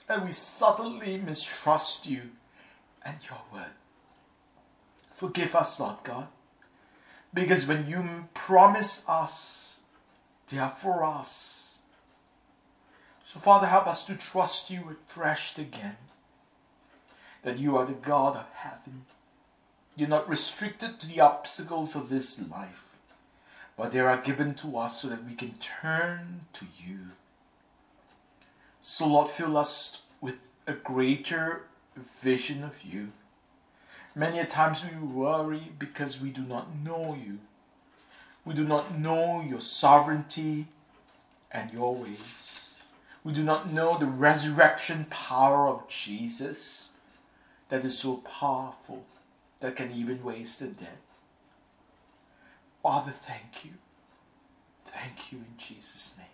And 0.09 0.25
we 0.25 0.31
subtly 0.31 1.17
mistrust 1.17 2.07
you 2.07 2.31
and 3.05 3.17
your 3.29 3.39
word. 3.53 3.71
Forgive 5.13 5.55
us, 5.55 5.79
Lord 5.79 5.97
God. 6.03 6.27
Because 7.33 7.67
when 7.67 7.87
you 7.87 8.27
promise 8.33 9.07
us, 9.09 9.79
they 10.47 10.59
are 10.59 10.69
for 10.69 11.03
us. 11.03 11.79
So, 13.25 13.39
Father, 13.39 13.67
help 13.67 13.87
us 13.87 14.05
to 14.05 14.15
trust 14.15 14.69
you 14.69 14.83
refreshed 14.85 15.57
again. 15.57 15.97
That 17.41 17.57
you 17.57 17.75
are 17.75 17.85
the 17.85 17.93
God 17.93 18.35
of 18.35 18.45
heaven. 18.53 19.05
You're 19.95 20.09
not 20.09 20.29
restricted 20.29 20.99
to 20.99 21.07
the 21.07 21.19
obstacles 21.19 21.95
of 21.95 22.09
this 22.09 22.39
life, 22.49 22.85
but 23.75 23.91
they 23.91 23.99
are 23.99 24.17
given 24.17 24.53
to 24.55 24.77
us 24.77 25.01
so 25.01 25.07
that 25.09 25.25
we 25.25 25.33
can 25.33 25.53
turn 25.53 26.41
to 26.53 26.65
you. 26.77 26.99
So, 28.81 29.07
Lord, 29.07 29.29
fill 29.29 29.57
us 29.57 30.03
with 30.21 30.35
a 30.67 30.73
greater 30.73 31.63
vision 31.95 32.63
of 32.63 32.83
you 32.83 33.09
Many 34.15 34.39
a 34.39 34.45
times 34.45 34.85
we 34.85 34.95
worry 34.95 35.71
because 35.79 36.21
we 36.21 36.29
do 36.29 36.43
not 36.43 36.75
know 36.75 37.15
you. 37.15 37.39
We 38.45 38.53
do 38.53 38.63
not 38.63 38.97
know 38.97 39.41
your 39.41 39.61
sovereignty 39.61 40.67
and 41.51 41.71
your 41.71 41.95
ways. 41.95 42.75
We 43.23 43.33
do 43.33 43.43
not 43.43 43.71
know 43.71 43.97
the 43.97 44.05
resurrection 44.05 45.07
power 45.09 45.67
of 45.67 45.87
Jesus 45.87 46.91
that 47.69 47.85
is 47.85 47.97
so 47.97 48.17
powerful 48.17 49.05
that 49.61 49.75
can 49.75 49.91
even 49.91 50.23
raise 50.23 50.59
the 50.59 50.67
dead. 50.67 50.99
Father, 52.83 53.11
thank 53.11 53.63
you. 53.63 53.71
Thank 54.85 55.31
you 55.31 55.39
in 55.39 55.57
Jesus' 55.57 56.15
name. 56.17 56.32